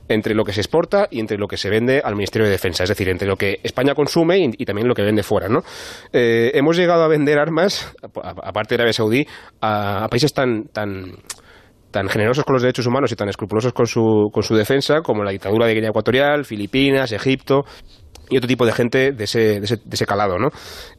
entre 0.09 0.33
lo 0.33 0.45
que 0.45 0.53
se 0.53 0.61
exporta 0.61 1.09
y 1.11 1.19
entre 1.19 1.37
lo 1.37 1.49
que 1.49 1.57
se 1.57 1.69
vende 1.69 2.01
al 2.01 2.15
Ministerio 2.15 2.45
de 2.45 2.51
Defensa, 2.51 2.83
es 2.83 2.87
decir, 2.87 3.09
entre 3.09 3.27
lo 3.27 3.35
que 3.35 3.59
España 3.61 3.93
consume 3.93 4.39
y, 4.39 4.49
y 4.57 4.63
también 4.63 4.87
lo 4.87 4.95
que 4.95 5.01
vende 5.01 5.21
fuera, 5.21 5.49
¿no? 5.49 5.65
Eh, 6.13 6.49
hemos 6.53 6.77
llegado 6.77 7.03
a 7.03 7.09
vender 7.09 7.37
armas, 7.37 7.93
aparte 8.23 8.75
de 8.75 8.83
Arabia 8.83 8.93
Saudí, 8.93 9.27
a, 9.59 10.05
a 10.05 10.07
países 10.07 10.31
tan, 10.33 10.69
tan, 10.69 11.11
tan 11.97 12.09
generosos 12.09 12.43
con 12.45 12.53
los 12.53 12.61
derechos 12.61 12.85
humanos 12.85 13.11
y 13.11 13.15
tan 13.15 13.27
escrupulosos 13.27 13.73
con 13.73 13.87
su, 13.87 14.29
con 14.31 14.43
su 14.43 14.55
defensa 14.55 15.01
como 15.01 15.23
la 15.23 15.31
dictadura 15.31 15.65
de 15.65 15.73
Guinea 15.73 15.89
Ecuatorial, 15.89 16.45
Filipinas, 16.45 17.11
Egipto 17.11 17.63
y 18.29 18.37
otro 18.37 18.47
tipo 18.47 18.67
de 18.67 18.71
gente 18.71 19.13
de 19.13 19.23
ese, 19.23 19.59
de 19.59 19.65
ese, 19.65 19.77
de 19.77 19.95
ese 19.95 20.05
calado, 20.05 20.37
¿no? 20.37 20.49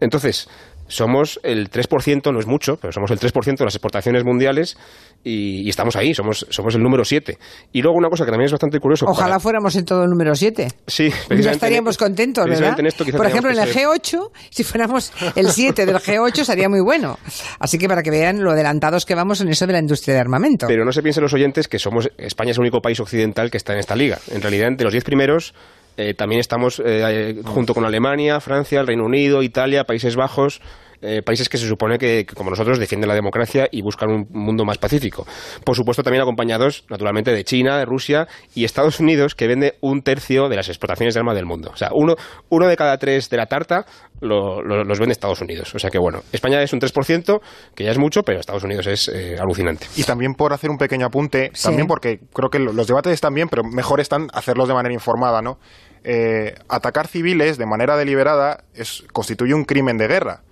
Entonces, 0.01 0.49
somos 0.89 1.39
el 1.43 1.71
3%, 1.71 2.33
no 2.33 2.41
es 2.41 2.47
mucho, 2.47 2.77
pero 2.81 2.93
somos 2.93 3.11
el 3.11 3.19
3% 3.21 3.59
de 3.59 3.65
las 3.65 3.75
exportaciones 3.75 4.25
mundiales 4.25 4.77
y, 5.23 5.61
y 5.63 5.69
estamos 5.69 5.97
ahí, 5.97 6.15
somos, 6.15 6.47
somos 6.51 6.75
el 6.75 6.83
número 6.83 7.05
7. 7.05 7.39
Y 7.73 7.83
luego 7.83 7.97
una 7.97 8.09
cosa 8.09 8.25
que 8.25 8.31
también 8.31 8.47
es 8.47 8.53
bastante 8.53 8.81
curioso. 8.81 9.07
Ojalá 9.07 9.29
para- 9.29 9.41
fuéramos 9.41 9.77
en 9.77 9.85
todo 9.85 10.05
el 10.05 10.11
número 10.11 10.35
7. 10.35 10.69
Sí, 10.87 11.11
Ya 11.31 11.51
estaríamos 11.53 11.97
en- 11.97 12.07
contentos, 12.07 12.47
¿verdad? 12.47 12.79
en 12.81 12.87
esto 12.87 13.05
Por 13.05 13.27
ejemplo, 13.27 13.51
en 13.51 13.59
el 13.59 13.65
que 13.67 13.73
ser- 13.73 13.87
G8, 13.87 14.31
si 14.51 14.65
fuéramos 14.65 15.13
el 15.37 15.51
7 15.51 15.87
del 15.87 15.97
G8 15.97 16.45
sería 16.45 16.69
muy 16.69 16.81
bueno. 16.81 17.19
Así 17.59 17.79
que 17.79 17.89
para 17.89 18.03
que 18.03 18.11
vean 18.11 18.43
lo 18.43 18.51
adelantados 18.53 19.05
que 19.07 19.15
vamos 19.15 19.41
en 19.41 19.49
eso 19.49 19.67
de 19.67 19.73
la 19.75 19.79
industria 19.79 20.15
de 20.15 20.21
armamento. 20.21 20.67
Pero 20.67 20.85
no 20.85 20.93
se 20.93 21.03
piensen 21.03 21.23
los 21.23 21.33
oyentes 21.35 21.69
que 21.69 21.79
somos 21.79 22.11
España 22.17 22.53
es 22.53 22.57
el 22.57 22.63
único 22.63 22.81
país 22.81 22.99
occidental 23.01 23.51
que 23.51 23.57
está 23.59 23.73
en 23.75 23.81
esta 23.81 23.95
liga. 23.97 24.19
En 24.33 24.41
realidad, 24.41 24.69
entre 24.69 24.85
los 24.85 24.93
10 24.93 25.05
primeros 25.05 25.55
eh, 25.99 26.15
también 26.15 26.41
estamos 26.41 26.81
eh, 26.83 27.43
junto 27.45 27.75
con 27.75 27.85
Alemania, 27.85 28.41
Francia, 28.41 28.81
el 28.81 28.87
Reino 28.87 29.05
Unido, 29.05 29.43
Italia, 29.43 29.85
Países 29.85 30.17
Bajos. 30.17 30.61
eh, 31.01 31.23
países 31.23 31.49
que 31.49 31.59
se 31.59 31.69
supone 31.69 31.97
que, 31.97 32.27
que, 32.27 32.35
como 32.35 32.51
nosotros, 32.51 32.77
defienden 32.81 33.07
la 33.07 33.15
democracia 33.15 33.69
y 33.71 33.83
buscan 33.83 34.11
un 34.11 34.27
mundo 34.31 34.65
más 34.65 34.79
pacífico. 34.79 35.25
Por 35.65 35.77
supuesto, 35.77 36.03
también 36.03 36.23
acompañados, 36.23 36.85
naturalmente, 36.91 37.31
de 37.31 37.45
China, 37.45 37.79
de 37.79 37.85
Rusia 37.85 38.27
y 38.53 38.65
Estados 38.65 38.99
Unidos, 38.99 39.37
que 39.37 39.47
vende 39.47 39.77
un 39.81 40.03
tercio 40.03 40.49
de 40.49 40.57
las 40.57 40.69
exportaciones 40.69 41.15
de 41.15 41.21
armas 41.21 41.37
del 41.37 41.47
mundo. 41.47 41.71
O 41.73 41.77
sea, 41.77 41.91
uno, 41.95 42.17
uno 42.49 42.67
de 42.67 42.77
cada 42.77 42.99
tres 42.99 43.31
de 43.31 43.37
la 43.37 43.47
tarta 43.47 43.87
lo- 44.21 44.61
lo- 44.61 44.83
los 44.83 44.99
vende 44.99 45.13
Estados 45.13 45.41
Unidos. 45.41 45.73
O 45.73 45.79
sea 45.79 45.89
que, 45.89 45.99
bueno, 45.99 46.23
España 46.33 46.61
es 46.65 46.73
un 46.73 46.81
3%, 46.81 47.41
que 47.77 47.85
ya 47.85 47.93
es 47.93 47.99
mucho, 47.99 48.25
pero 48.25 48.41
Estados 48.41 48.65
Unidos 48.65 48.89
es 48.89 49.07
eh, 49.07 49.37
alucinante. 49.39 49.87
Y 49.95 50.03
también 50.03 50.35
por 50.35 50.53
hacer 50.53 50.69
un 50.69 50.79
pequeño 50.79 51.07
apunte, 51.07 51.53
Sí. 51.55 51.63
también 51.63 51.87
porque 51.87 52.19
creo 52.35 52.51
que 52.51 52.59
lo- 52.59 52.73
los 52.73 52.89
debates 52.89 53.13
están 53.13 53.35
bien, 53.35 53.49
pero 53.49 53.63
mejor 53.63 54.01
están 54.01 54.27
hacerlos 54.33 54.67
de 54.67 54.75
manera 54.75 54.93
informada, 54.95 55.43
¿no? 55.43 55.59
Eh, 56.05 56.55
atacar 56.69 57.07
civiles 57.07 57.59
de 57.59 57.67
manera 57.67 57.97
deliberada 57.97 58.65
es, 58.75 59.05
constituye 59.13 59.55
un 59.55 59.65
crimen 59.65 59.99
de 59.99 60.09
guerra. 60.09 60.43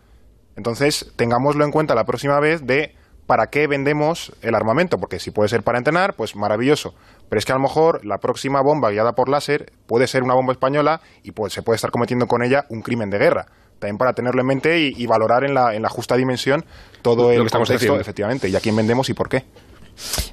Entonces, 0.57 1.13
tengámoslo 1.17 1.65
en 1.65 1.71
cuenta 1.71 1.95
la 1.95 2.05
próxima 2.05 2.41
vez 2.41 2.67
de 2.67 2.95
para 3.27 3.49
qué 3.49 3.67
vendemos 3.67 4.33
el 4.41 4.55
armamento, 4.55 4.99
porque 4.99 5.19
si 5.19 5.31
puede 5.33 5.49
ser 5.49 5.63
para 5.63 5.79
entrenar, 5.79 6.15
pues 6.15 6.37
maravilloso. 6.37 6.95
Pero 7.29 7.39
es 7.39 7.45
que 7.45 7.53
a 7.53 7.57
lo 7.57 7.61
mejor 7.61 8.05
la 8.05 8.19
próxima 8.19 8.63
bomba 8.63 8.91
guiada 8.91 9.13
por 9.13 9.29
láser 9.29 9.73
puede 9.87 10.07
ser 10.07 10.23
una 10.23 10.35
bomba 10.35 10.53
española 10.53 11.01
y 11.25 11.33
pues, 11.33 11.53
se 11.53 11.63
puede 11.63 11.75
estar 11.77 11.91
cometiendo 11.91 12.27
con 12.27 12.43
ella 12.45 12.67
un 12.71 12.83
crimen 12.83 13.11
de 13.11 13.19
guerra. 13.19 13.47
También 13.81 13.99
para 13.99 14.13
tenerlo 14.15 14.41
en 14.41 14.47
mente 14.47 14.79
y, 14.79 14.95
y 14.97 15.07
valorar 15.07 15.45
en 15.45 15.53
la, 15.55 15.75
en 15.75 15.83
la 15.83 15.89
justa 15.91 16.17
dimensión 16.17 16.65
todo 17.03 17.25
Lo 17.25 17.31
el 17.33 17.41
que 17.41 17.47
estamos 17.47 17.69
contexto, 17.69 17.87
haciendo. 17.93 18.01
efectivamente, 18.01 18.49
y 18.49 18.57
a 18.57 18.61
quién 18.61 18.77
vendemos 18.77 19.11
y 19.11 19.15
por 19.15 19.29
qué. 19.29 19.45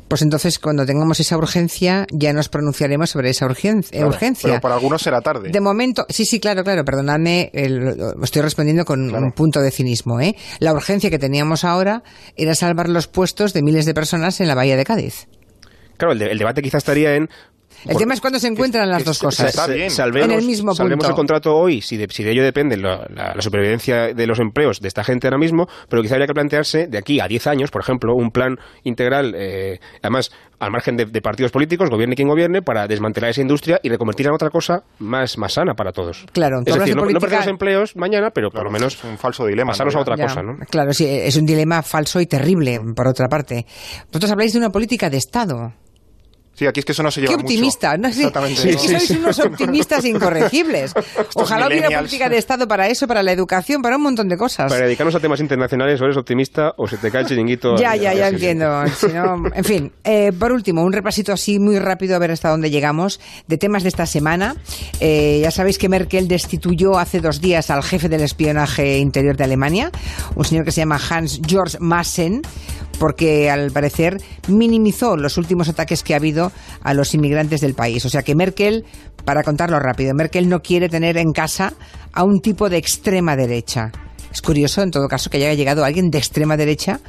Pues 0.08 0.22
entonces, 0.22 0.60
cuando 0.60 0.86
tengamos 0.86 1.20
esa 1.20 1.38
urgencia, 1.38 2.06
ya 2.12 2.34
nos 2.34 2.50
pronunciaremos 2.50 3.10
sobre 3.10 3.30
esa 3.32 3.48
urgen- 3.48 3.88
Claro, 3.90 4.08
urgencia. 4.10 4.50
Pero 4.50 4.62
para 4.62 4.76
algunos 4.76 5.02
será 5.02 5.22
tarde. 5.22 5.50
De 5.50 5.62
momento, 5.62 6.06
sí, 6.10 6.26
sí, 6.26 6.40
claro, 6.40 6.64
claro, 6.64 6.86
perdonadme, 6.86 7.50
el- 7.54 7.96
estoy 8.24 8.42
respondiendo 8.42 8.86
con 8.86 9.10
Claro. 9.10 9.26
un 9.26 9.32
punto 9.32 9.62
de 9.62 9.72
cinismo. 9.72 10.20
¿eh? 10.20 10.36
La 10.60 10.74
urgencia 10.74 11.10
que 11.10 11.20
teníamos 11.20 11.64
ahora 11.64 12.04
era 12.36 12.54
salvar 12.56 12.90
los 12.90 13.08
puestos 13.08 13.54
de 13.54 13.62
miles 13.64 13.86
de 13.86 13.94
personas 13.94 14.40
en 14.42 14.48
la 14.48 14.56
bahía 14.56 14.78
de 14.78 14.84
Cádiz. 14.86 15.28
Claro, 15.98 16.14
el, 16.14 16.20
de- 16.20 16.32
el 16.32 16.38
debate 16.38 16.62
quizá 16.62 16.78
estaría 16.78 17.16
en... 17.16 17.30
El 17.88 17.98
tema 17.98 18.14
es 18.14 18.22
cuando 18.22 18.40
se 18.40 18.48
encuentran 18.48 18.90
las 18.90 19.04
dos 19.04 19.20
cosas. 19.20 19.50
Está 19.50 19.68
bien. 19.68 19.90
Salvemos, 19.90 20.30
En 20.30 20.40
el 20.40 20.46
mismo 20.46 20.74
salvemos 20.74 21.04
punto. 21.06 21.10
el 21.12 21.16
contrato 21.16 21.56
hoy, 21.56 21.82
si 21.82 21.98
de, 21.98 22.08
si 22.10 22.24
de 22.24 22.32
ello 22.32 22.44
depende 22.44 22.78
la, 22.78 23.06
la- 23.14 23.34
la 23.36 23.42
supervivencia 23.42 24.14
de 24.14 24.28
los 24.28 24.40
empleos 24.40 24.80
de 24.80 24.88
esta 24.88 25.04
gente 25.04 25.28
ahora 25.28 25.38
mismo, 25.38 25.68
pero 25.90 26.02
quizá 26.02 26.16
habría 26.16 26.28
que 26.28 26.34
plantearse 26.34 26.88
de 26.88 26.98
aquí 26.98 27.20
a 27.20 27.28
10 27.28 27.48
años, 27.48 27.72
por 27.72 27.82
ejemplo, 27.82 28.14
un 28.16 28.32
plan 28.32 28.58
integral, 28.84 29.34
eh, 29.38 29.80
además 30.02 30.32
al 30.60 30.72
margen 30.72 30.96
de, 30.96 31.06
de 31.06 31.22
partidos 31.22 31.52
políticos, 31.52 31.90
gobierne 31.90 32.16
quien 32.16 32.30
gobierne, 32.30 32.62
para 32.62 32.88
desmantelar 32.88 33.32
esa 33.32 33.42
industria 33.42 33.80
y 33.84 33.90
reconvertirla 33.90 34.30
en 34.30 34.36
otra 34.36 34.50
cosa 34.50 34.84
más, 35.00 35.38
más 35.38 35.54
sana 35.54 35.74
para 35.74 35.92
todos. 35.92 36.26
Claro, 36.32 36.62
es 36.66 36.72
hablas 36.72 36.88
decir, 36.88 36.96
de 36.96 37.02
no, 37.06 37.10
no 37.12 37.20
perdemos 37.20 37.48
empleos 37.48 37.96
mañana, 37.98 38.30
pero 38.30 38.50
por 38.50 38.64
lo 38.64 38.72
menos 38.72 38.96
es 38.96 39.04
un 39.04 39.18
falso 39.18 39.46
dilema. 39.46 39.72
pasarnos 39.72 39.96
a 39.96 39.98
¿no? 39.98 40.02
otra 40.04 40.16
Ya, 40.16 40.24
cosa, 40.28 40.42
¿no? 40.42 40.58
Claro, 40.70 40.94
sí, 40.94 41.06
es 41.06 41.36
un 41.36 41.46
dilema 41.46 41.82
falso 41.84 42.22
y 42.22 42.28
terrible, 42.28 42.80
por 42.96 43.08
otra 43.10 43.28
parte. 43.28 43.66
Vosotros 44.08 44.32
habláis 44.32 44.54
de 44.54 44.60
una 44.60 44.70
política 44.70 45.10
de 45.10 45.18
Estado. 45.18 45.74
Sí, 46.56 46.68
aquí 46.68 46.80
es 46.82 46.86
que 46.86 46.92
eso 46.92 47.02
no 47.02 47.10
se 47.10 47.22
lleva 47.22 47.32
Qué 47.32 47.38
mucho. 47.38 47.46
optimista, 47.48 47.98
¿no? 47.98 48.12
Sí, 48.12 48.20
Exactamente. 48.20 48.70
es 48.70 48.76
que 48.78 48.88
sois 49.00 49.10
unos 49.12 49.40
optimistas 49.46 50.06
incorregibles. 50.06 50.94
Ojalá 51.34 51.68
hubiera 51.68 51.90
política 51.98 52.30
de 52.30 52.38
Estado 52.38 52.68
para 52.68 52.88
eso, 52.88 53.08
para 53.08 53.24
la 53.24 53.32
educación, 53.32 53.82
para 53.82 53.96
un 53.98 54.04
montón 54.04 54.30
de 54.30 54.38
cosas. 54.38 54.72
Para 54.72 54.86
dedicarnos 54.86 55.16
a 55.16 55.20
temas 55.20 55.40
internacionales, 55.40 56.00
o 56.00 56.06
eres 56.06 56.16
optimista 56.18 56.74
o 56.78 56.88
se 56.88 56.98
te 56.98 57.10
cae 57.10 57.22
el 57.22 57.28
chiringuito. 57.28 57.76
Ya, 57.78 57.96
ya, 57.96 58.14
ya 58.14 58.28
entiendo. 58.28 58.84
Si 58.88 59.08
no- 59.08 59.44
en 59.54 59.64
fin, 59.64 59.92
eh, 60.04 60.32
por 60.38 60.52
último, 60.52 60.84
un 60.84 60.94
repasito 60.94 61.34
así 61.34 61.58
muy 61.60 61.80
rápido 61.80 62.16
a 62.16 62.20
ver 62.20 62.30
hasta 62.32 62.50
dónde 62.50 62.70
llegamos 62.70 63.20
de 63.48 63.58
temas 63.58 63.82
de 63.84 63.90
esta 63.90 64.06
semana. 64.06 64.56
Eh, 65.00 65.40
ya 65.42 65.50
sabéis 65.52 65.78
que 65.80 65.90
Merkel 65.90 66.28
destituyó 66.28 67.00
hace 67.00 67.20
dos 67.20 67.42
días 67.42 67.72
al 67.72 67.82
jefe 67.84 68.10
del 68.10 68.22
espionaje 68.22 69.00
interior 69.00 69.36
de 69.38 69.44
Alemania, 69.44 69.92
un 70.36 70.46
señor 70.46 70.66
que 70.66 70.72
se 70.72 70.82
llama 70.82 71.00
Hans 71.10 71.42
Georg 71.48 71.80
Massen, 71.80 72.42
porque 73.00 73.50
al 73.50 73.72
parecer 73.72 74.22
minimizó 74.48 75.18
los 75.18 75.38
últimos 75.38 75.70
ataques 75.70 76.04
que 76.04 76.14
ha 76.14 76.18
habido 76.18 76.52
a 76.82 76.94
los 76.94 77.14
inmigrantes 77.14 77.62
del 77.62 77.74
país. 77.74 78.06
O 78.06 78.10
sea 78.10 78.24
que 78.24 78.36
Merkel, 78.36 78.86
para 79.26 79.44
contarlo 79.44 79.80
rápido, 79.80 80.14
Merkel 80.14 80.50
no 80.50 80.62
quiere 80.62 80.90
tener 80.90 81.18
en 81.18 81.34
casa 81.34 81.74
a 82.12 82.24
un 82.24 82.42
tipo 82.42 82.70
de 82.70 82.78
extrema 82.78 83.36
derecha. 83.36 83.92
Es 84.32 84.42
curioso, 84.42 84.82
en 84.82 84.90
todo 84.90 85.08
caso, 85.08 85.30
que 85.30 85.38
haya 85.38 85.54
llegado 85.54 85.86
alguien 85.86 86.10
de 86.10 86.18
extrema 86.18 86.58
derecha 86.58 87.00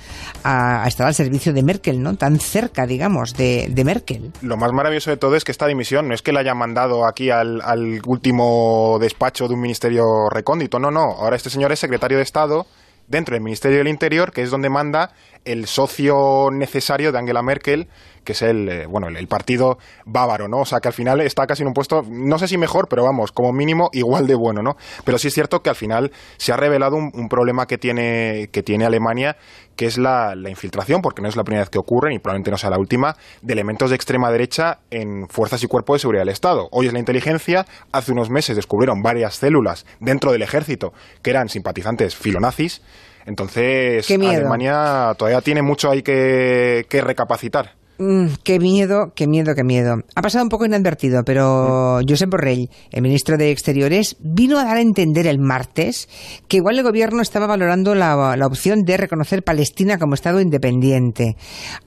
a, 0.42 0.84
a 0.84 0.88
estar 0.88 1.06
al 1.06 1.14
servicio 1.14 1.54
de 1.54 1.62
Merkel, 1.62 2.02
¿no? 2.02 2.16
Tan 2.16 2.38
cerca, 2.38 2.86
digamos, 2.86 3.32
de, 3.34 3.72
Merkel. 3.82 4.30
Lo 4.42 4.58
más 4.58 4.72
maravilloso 4.72 5.08
de 5.08 5.16
todo 5.16 5.34
es 5.34 5.42
que 5.42 5.50
esta 5.50 5.66
dimisión 5.66 6.06
no 6.06 6.14
es 6.14 6.20
que 6.20 6.32
la 6.32 6.40
hayan 6.40 6.58
mandado 6.58 7.06
aquí 7.06 7.30
al 7.30 7.62
último 8.04 8.98
despacho 9.00 9.48
de 9.48 9.54
un 9.54 9.60
ministerio 9.62 10.28
recóndito, 10.28 10.78
no, 10.78 10.90
no. 10.90 11.00
Ahora 11.00 11.36
este 11.36 11.48
señor 11.48 11.72
es 11.72 11.78
secretario 11.78 12.18
de 12.18 12.24
Estado 12.24 12.66
dentro 13.06 13.34
del 13.34 13.42
Ministerio 13.42 13.78
del 13.78 13.88
Interior, 13.88 14.32
que 14.32 14.42
es 14.42 14.50
donde 14.50 14.70
manda 14.70 15.12
el 15.44 15.66
socio 15.66 16.50
necesario 16.52 17.12
de 17.12 17.18
Angela 17.18 17.42
Merkel, 17.42 17.88
que 18.24 18.32
es 18.32 18.42
el, 18.42 18.68
eh, 18.68 18.86
bueno, 18.86 19.08
el, 19.08 19.28
partido 19.28 19.78
bávaro, 20.04 20.48
¿no? 20.48 20.58
O 20.58 20.64
sea, 20.64 20.80
que 20.80 20.88
al 20.88 20.94
final 20.94 21.20
está 21.20 21.46
casi 21.46 21.62
en 21.62 21.68
un 21.68 21.74
puesto, 21.74 22.02
no 22.08 22.38
sé 22.38 22.48
si 22.48 22.58
mejor, 22.58 22.88
pero 22.88 23.04
vamos, 23.04 23.32
como 23.32 23.52
mínimo 23.52 23.90
igual 23.92 24.26
de 24.26 24.34
bueno, 24.34 24.62
¿no? 24.62 24.76
Pero 25.04 25.18
sí 25.18 25.28
es 25.28 25.34
cierto 25.34 25.60
que 25.60 25.70
al 25.70 25.76
final 25.76 26.10
se 26.36 26.52
ha 26.52 26.56
revelado 26.56 26.96
un, 26.96 27.10
un 27.14 27.28
problema 27.28 27.66
que 27.66 27.78
tiene, 27.78 28.48
que 28.52 28.62
tiene 28.62 28.84
Alemania, 28.84 29.36
que 29.76 29.86
es 29.86 29.98
la, 29.98 30.34
la, 30.34 30.50
infiltración, 30.50 31.00
porque 31.02 31.22
no 31.22 31.28
es 31.28 31.36
la 31.36 31.42
primera 31.42 31.62
vez 31.62 31.70
que 31.70 31.78
ocurre, 31.78 32.14
y 32.14 32.18
probablemente 32.18 32.50
no 32.50 32.58
sea 32.58 32.70
la 32.70 32.78
última, 32.78 33.16
de 33.42 33.52
elementos 33.52 33.90
de 33.90 33.96
extrema 33.96 34.30
derecha 34.30 34.78
en 34.90 35.28
fuerzas 35.28 35.62
y 35.62 35.66
cuerpos 35.66 35.96
de 35.96 36.00
seguridad 36.00 36.22
del 36.22 36.30
Estado. 36.30 36.68
Hoy 36.70 36.86
es 36.86 36.92
la 36.92 36.98
inteligencia, 36.98 37.66
hace 37.92 38.12
unos 38.12 38.30
meses 38.30 38.56
descubrieron 38.56 39.02
varias 39.02 39.36
células 39.36 39.86
dentro 40.00 40.32
del 40.32 40.42
ejército 40.42 40.92
que 41.22 41.30
eran 41.30 41.48
simpatizantes 41.48 42.14
filonazis, 42.14 42.82
entonces, 43.26 44.10
Alemania 44.10 45.14
todavía 45.16 45.40
tiene 45.40 45.62
mucho 45.62 45.90
ahí 45.90 46.02
que, 46.02 46.84
que 46.88 47.00
recapacitar. 47.00 47.72
Mm, 47.96 48.26
qué 48.42 48.58
miedo, 48.58 49.12
qué 49.14 49.28
miedo, 49.28 49.54
qué 49.54 49.62
miedo. 49.62 49.98
Ha 50.16 50.22
pasado 50.22 50.42
un 50.42 50.48
poco 50.48 50.66
inadvertido, 50.66 51.22
pero 51.24 52.00
Josep 52.06 52.28
Borrell, 52.28 52.68
el 52.90 53.02
ministro 53.02 53.36
de 53.36 53.52
Exteriores, 53.52 54.16
vino 54.18 54.58
a 54.58 54.64
dar 54.64 54.78
a 54.78 54.80
entender 54.80 55.28
el 55.28 55.38
martes 55.38 56.08
que 56.48 56.56
igual 56.56 56.76
el 56.76 56.82
gobierno 56.82 57.22
estaba 57.22 57.46
valorando 57.46 57.94
la, 57.94 58.36
la, 58.36 58.46
opción 58.48 58.82
de 58.82 58.96
reconocer 58.96 59.44
Palestina 59.44 59.96
como 59.96 60.14
Estado 60.14 60.40
independiente, 60.40 61.36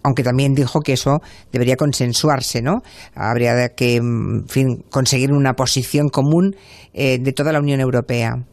aunque 0.01 0.23
también 0.23 0.53
dijo 0.53 0.79
que 0.79 0.93
eso 0.93 1.19
debería 1.51 1.75
consensuarse, 1.75 2.61
¿no? 2.61 2.83
Habría 3.13 3.75
que, 3.75 3.97
en 3.97 4.47
fin, 4.47 4.85
conseguir 4.89 5.33
una 5.33 5.55
posición 5.55 6.07
común 6.07 6.55
eh, 6.93 7.19
de 7.19 7.33
toda 7.33 7.51
la 7.51 7.59
Unión 7.59 7.81
Europea. 7.81 8.45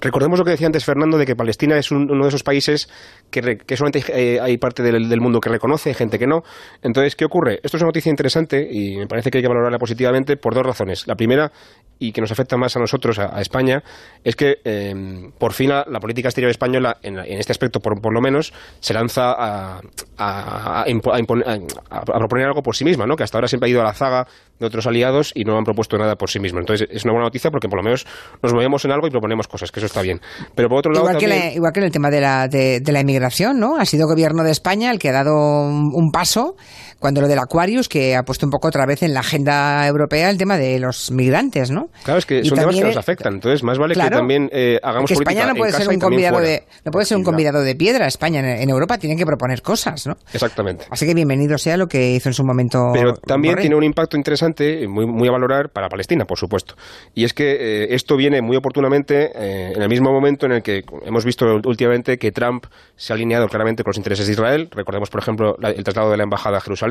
Recordemos 0.00 0.38
lo 0.38 0.44
que 0.44 0.52
decía 0.52 0.66
antes 0.66 0.84
Fernando 0.84 1.18
de 1.18 1.26
que 1.26 1.36
Palestina 1.36 1.76
es 1.78 1.90
un, 1.90 2.10
uno 2.10 2.24
de 2.24 2.28
esos 2.28 2.42
países 2.42 2.88
que, 3.30 3.58
que 3.58 3.76
solamente 3.76 4.12
hay, 4.12 4.38
hay 4.38 4.58
parte 4.58 4.82
del, 4.82 5.08
del, 5.08 5.20
mundo 5.20 5.40
que 5.40 5.48
reconoce, 5.48 5.94
gente 5.94 6.18
que 6.18 6.26
no. 6.26 6.42
Entonces, 6.82 7.16
¿qué 7.16 7.24
ocurre? 7.24 7.60
Esto 7.62 7.76
es 7.76 7.82
una 7.82 7.88
noticia 7.88 8.10
interesante 8.10 8.68
y 8.70 8.96
me 8.96 9.06
parece 9.06 9.30
que 9.30 9.38
hay 9.38 9.42
que 9.42 9.48
valorarla 9.48 9.78
positivamente 9.78 10.36
por 10.36 10.54
dos 10.54 10.64
razones. 10.64 11.06
La 11.06 11.16
primera, 11.16 11.52
y 11.98 12.12
que 12.12 12.20
nos 12.20 12.30
afecta 12.30 12.56
más 12.56 12.76
a 12.76 12.80
nosotros, 12.80 13.18
a, 13.18 13.36
a 13.36 13.40
España, 13.40 13.82
es 14.24 14.36
que 14.36 14.56
eh, 14.64 14.94
por 15.38 15.52
fin 15.52 15.70
la, 15.70 15.84
la, 15.88 16.00
política 16.00 16.28
exterior 16.28 16.50
española, 16.50 16.98
en, 17.02 17.18
en 17.18 17.38
este 17.38 17.52
aspecto 17.52 17.80
por, 17.80 18.00
por, 18.00 18.12
lo 18.12 18.20
menos, 18.20 18.52
se 18.80 18.94
lanza 18.94 19.32
a, 19.32 19.80
a, 20.18 20.84
imponer, 20.88 21.66
a, 21.90 22.02
proponer 22.02 22.46
algo 22.46 22.62
por 22.62 22.76
sí 22.76 22.84
misma, 22.84 23.06
¿no? 23.06 23.16
que 23.16 23.22
hasta 23.22 23.38
ahora 23.38 23.48
siempre 23.48 23.68
ha 23.68 23.70
ido 23.70 23.80
a 23.80 23.84
la 23.84 23.94
zaga 23.94 24.26
de 24.58 24.66
otros 24.66 24.86
aliados 24.86 25.32
y 25.34 25.44
no 25.44 25.56
han 25.56 25.64
propuesto 25.64 25.98
nada 25.98 26.16
por 26.16 26.30
sí 26.30 26.40
mismo. 26.40 26.60
Entonces, 26.60 26.88
es 26.90 27.04
una 27.04 27.12
buena 27.12 27.26
noticia 27.26 27.50
porque 27.50 27.68
por 27.68 27.78
lo 27.78 27.82
menos 27.82 28.06
nos 28.42 28.52
movemos 28.52 28.84
en 28.84 28.92
algo 28.92 29.06
y 29.06 29.10
proponemos 29.10 29.48
cosas, 29.48 29.70
que 29.70 29.80
eso 29.80 29.86
está 29.86 30.02
bien. 30.02 30.20
Pero 30.54 30.68
por 30.68 30.78
otro 30.78 30.92
lado. 30.92 31.04
Igual, 31.04 31.18
también... 31.18 31.40
que, 31.40 31.46
la, 31.48 31.52
igual 31.52 31.72
que 31.72 31.80
en 31.80 31.86
el 31.86 31.92
tema 31.92 32.10
de 32.10 32.20
la, 32.20 32.48
de, 32.48 32.80
de 32.80 32.92
la 32.92 33.00
inmigración, 33.00 33.58
¿no? 33.58 33.76
Ha 33.76 33.84
sido 33.84 34.06
gobierno 34.06 34.42
de 34.44 34.50
España 34.50 34.90
el 34.90 34.98
que 34.98 35.10
ha 35.10 35.12
dado 35.12 35.34
un, 35.34 35.90
un, 35.92 36.10
paso 36.10 36.56
cuando 36.98 37.20
lo 37.20 37.28
del 37.28 37.38
Aquarius, 37.38 37.88
que 37.88 38.16
ha 38.16 38.22
puesto 38.22 38.46
un 38.46 38.50
poco 38.50 38.68
otra 38.68 38.86
vez 38.86 39.02
en 39.02 39.12
la 39.14 39.20
agenda 39.20 39.86
europea 39.86 40.30
el 40.30 40.38
tema 40.38 40.56
de 40.56 40.78
los 40.78 41.10
migrantes, 41.10 41.70
¿no? 41.70 41.88
Claro, 42.04 42.18
es 42.18 42.26
que 42.26 42.40
Y 42.40 42.44
son 42.46 42.58
temas 42.58 42.74
que 42.74 42.84
nos 42.84 42.96
afectan. 42.96 43.34
Entonces, 43.34 43.62
más 43.62 43.78
vale 43.78 43.94
Claro, 43.94 44.10
que 44.10 44.16
también 44.16 44.48
eh, 44.52 44.78
hagamos 44.82 45.08
que 45.08 45.14
política 45.14 45.32
España 45.40 45.52
no 45.52 45.58
puede 45.58 45.72
en 45.72 45.76
ser 45.78 45.88
un 45.88 45.98
convidado 46.00 46.40
de 46.40 46.62
no 46.84 46.90
puede 46.92 47.04
ser 47.06 47.16
un 47.18 47.24
convidado 47.24 47.60
de 47.62 47.74
piedra 47.74 48.06
España 48.06 48.40
en, 48.40 48.68
Europa 48.70 48.98
tiene 48.98 49.16
que 49.16 49.24
proponer 49.26 49.62
cosas 49.62 50.06
no 50.06 50.16
Exactamente. 50.32 50.86
así 50.90 51.06
que 51.06 51.14
bienvenido 51.14 51.58
sea 51.58 51.76
lo 51.76 51.86
que 51.86 52.12
hizo 52.14 52.28
en 52.28 52.34
su 52.34 52.44
momento 52.44 52.90
Pero 52.92 53.14
también 53.14 53.52
Borrell. 53.52 53.62
tiene 53.62 53.76
un 53.76 53.84
impacto 53.84 54.16
interesante, 54.16 54.86
muy, 54.88 55.06
muy 55.06 55.28
a 55.28 55.32
valorar 55.32 55.70
para 55.70 55.88
Palestina, 55.88 56.24
por 56.24 56.38
supuesto. 56.38 56.74
Y 57.14 57.24
es 57.24 57.32
que 57.34 57.84
eh, 57.84 57.94
esto 57.94 58.16
viene 58.16 58.42
muy 58.42 58.56
oportunamente 58.56 59.30
eh, 59.34 59.72
en 59.74 59.82
el 59.82 59.88
mismo 59.88 60.10
momento 60.12 60.46
en 60.46 60.52
el 60.52 60.62
que 60.62 60.82
hemos 61.04 61.24
visto 61.24 61.46
últimamente 61.64 62.18
que 62.18 62.32
Trump 62.32 62.66
se 62.96 63.12
ha 63.12 63.16
alineado 63.16 63.46
claramente 63.48 63.82
con 63.84 63.90
los 63.90 63.96
intereses 63.98 64.26
de 64.26 64.32
Israel. 64.32 64.68
Recordemos, 64.72 65.10
por 65.10 65.20
ejemplo, 65.20 65.56
la- 65.60 65.70
el 65.70 65.84
traslado 65.84 66.10
de 66.10 66.16
la 66.16 66.22
embajada 66.24 66.58
a 66.58 66.60
Jerusalén 66.60 66.86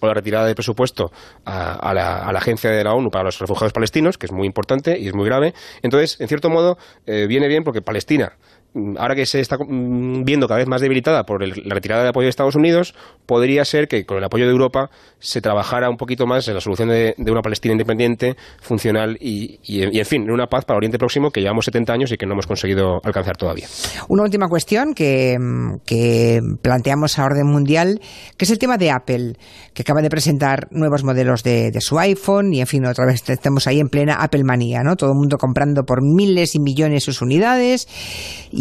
o 0.00 0.06
la 0.06 0.14
retirada 0.14 0.46
del 0.46 0.54
presupuesto 0.54 1.12
a, 1.44 1.92
la, 1.94 2.24
a 2.24 2.32
la 2.32 2.38
agencia 2.38 2.70
de 2.70 2.84
la 2.84 2.92
ONU 2.92 3.10
para 3.10 3.24
los 3.24 3.38
refugiados 3.38 3.72
palestinos, 3.72 4.18
que 4.18 4.26
es 4.26 4.32
muy 4.32 4.46
importante 4.46 4.98
y 4.98 5.08
es 5.08 5.14
muy 5.14 5.26
grave. 5.26 5.54
Entonces, 5.82 6.20
en 6.20 6.28
cierto 6.28 6.50
modo, 6.50 6.78
eh, 7.06 7.26
viene 7.26 7.48
bien 7.48 7.64
porque 7.64 7.82
Palestina 7.82 8.32
ahora 8.96 9.14
que 9.14 9.26
se 9.26 9.40
está 9.40 9.56
mm, 9.58 10.24
viendo 10.24 10.46
cada 10.48 10.58
vez 10.58 10.66
más 10.68 10.80
debilitada 10.80 11.24
por 11.24 11.42
el- 11.42 11.62
la 11.64 11.74
retirada 11.74 12.02
de 12.02 12.08
apoyo 12.08 12.24
de 12.24 12.30
Estados 12.30 12.56
Unidos, 12.56 12.94
podría 13.26 13.64
ser 13.64 13.88
que 13.88 14.04
con 14.06 14.18
el 14.18 14.24
apoyo 14.24 14.46
de 14.46 14.50
Europa 14.52 14.90
se 15.18 15.40
trabajara 15.40 15.90
un 15.90 15.96
poquito 15.96 16.26
más 16.26 16.48
en 16.48 16.54
la 16.54 16.60
solución 16.60 16.88
de, 16.88 17.14
una 17.18 17.42
Palestina 17.42 17.72
independiente, 17.72 18.36
funcional 18.60 19.16
y, 19.20 19.58
y, 19.62 19.84
y, 19.94 19.98
en 19.98 20.06
fin, 20.06 20.22
en 20.22 20.30
una 20.30 20.46
paz 20.46 20.64
para 20.64 20.76
Oriente 20.78 20.98
Próximo 20.98 21.30
que 21.30 21.40
llevamos 21.40 21.64
70 21.66 21.92
años 21.92 22.12
y 22.12 22.16
que 22.16 22.26
no 22.26 22.32
hemos 22.32 22.46
conseguido 22.46 23.00
alcanzar 23.04 23.36
todavía. 23.36 23.66
Una 24.08 24.22
última 24.22 24.48
cuestión 24.48 24.94
que, 24.94 25.36
mm, 25.38 26.56
planteamos 26.62 27.18
a 27.18 27.24
orden 27.24 27.46
mundial, 27.46 28.00
que 28.36 28.44
es 28.44 28.50
el 28.50 28.58
tema 28.58 28.78
de 28.78 28.90
Apple, 28.90 29.34
que 29.74 29.82
acaba 29.82 30.02
de 30.02 30.08
presentar 30.10 30.68
nuevos 30.70 31.04
modelos 31.04 31.42
de, 31.42 31.72
su 31.80 31.98
iPhone 31.98 32.52
y, 32.52 32.60
en 32.60 32.66
fin, 32.66 32.84
otra 32.86 33.06
vez 33.06 33.28
estamos 33.28 33.66
ahí 33.66 33.80
en 33.80 33.88
plena 33.88 34.14
Apple 34.14 34.44
manía, 34.44 34.82
¿no? 34.82 34.96
Todo 34.96 35.10
el 35.10 35.16
mundo 35.16 35.36
comprando 35.36 35.82
por 35.84 36.00
miles 36.02 36.54
y 36.54 36.60
millones 36.60 37.04
sus 37.04 37.22
unidades. 37.22 37.88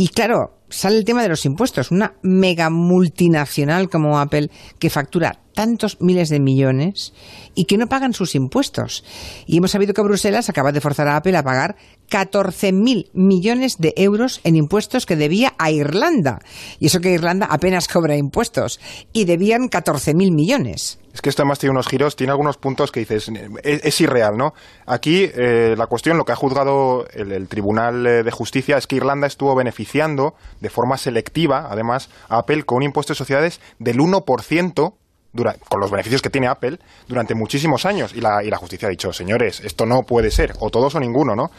Claro, 0.07 0.57
sale 0.69 0.97
el 0.97 1.05
tema 1.05 1.21
de 1.21 1.29
los 1.29 1.45
impuestos. 1.45 1.91
Una 1.91 2.15
mega 2.21 2.69
multinacional 2.69 3.89
como 3.89 4.19
Apple 4.19 4.49
que 4.79 4.89
factura 4.89 5.40
tantos 5.53 5.99
miles 6.01 6.29
de 6.29 6.39
millones 6.39 7.13
y 7.55 7.65
que 7.65 7.77
no 7.77 7.87
pagan 7.87 8.13
sus 8.13 8.35
impuestos. 8.35 9.03
Y 9.45 9.57
hemos 9.57 9.71
sabido 9.71 9.93
que 9.93 10.01
Bruselas 10.01 10.49
acaba 10.49 10.71
de 10.71 10.81
forzar 10.81 11.07
a 11.07 11.17
Apple 11.17 11.37
a 11.37 11.43
pagar 11.43 11.75
14.000 12.09 13.09
millones 13.13 13.77
de 13.77 13.93
euros 13.95 14.41
en 14.43 14.55
impuestos 14.55 15.05
que 15.05 15.15
debía 15.15 15.53
a 15.57 15.71
Irlanda. 15.71 16.39
Y 16.79 16.87
eso 16.87 16.99
que 16.99 17.11
Irlanda 17.11 17.47
apenas 17.49 17.87
cobra 17.87 18.17
impuestos. 18.17 18.79
Y 19.13 19.25
debían 19.25 19.69
14.000 19.69 20.33
millones. 20.33 20.99
Es 21.13 21.21
que 21.21 21.29
esto 21.29 21.41
además 21.41 21.59
tiene 21.59 21.71
unos 21.71 21.87
giros, 21.87 22.15
tiene 22.15 22.31
algunos 22.31 22.57
puntos 22.57 22.91
que 22.91 23.01
dices, 23.01 23.29
es, 23.63 24.01
irreal, 24.01 24.37
¿no? 24.37 24.53
Aquí 24.85 25.29
eh, 25.33 25.75
la 25.77 25.87
cuestión, 25.87 26.17
lo 26.17 26.23
que 26.23 26.31
ha 26.31 26.37
juzgado 26.37 27.05
el, 27.13 27.33
el 27.33 27.47
Tribunal 27.49 28.05
eh, 28.07 28.23
de 28.23 28.31
Justicia 28.31 28.77
es 28.77 28.87
que 28.87 28.95
Irlanda 28.95 29.27
estuvo 29.27 29.53
beneficiando 29.53 30.35
de 30.61 30.69
forma 30.69 30.97
selectiva, 30.97 31.67
además, 31.69 32.09
a 32.29 32.39
Apple 32.39 32.63
con 32.63 32.77
un 32.77 32.83
impuesto 32.83 33.11
de 33.11 33.17
sociedades 33.17 33.59
del 33.77 33.97
1%. 33.97 34.93
Dura, 35.33 35.55
con 35.69 35.79
los 35.79 35.89
beneficios 35.91 36.21
que 36.21 36.29
tiene 36.29 36.47
Apple 36.47 36.77
durante 37.07 37.35
muchísimos 37.35 37.85
años 37.85 38.13
y 38.13 38.21
la, 38.21 38.43
y 38.43 38.49
la 38.49 38.57
justicia 38.57 38.87
ha 38.87 38.91
dicho 38.91 39.13
señores 39.13 39.61
esto 39.61 39.85
no 39.85 40.03
puede 40.03 40.29
ser 40.29 40.53
o 40.59 40.69
todos 40.69 40.95
o 40.95 40.99
ninguno 40.99 41.35
no 41.35 41.51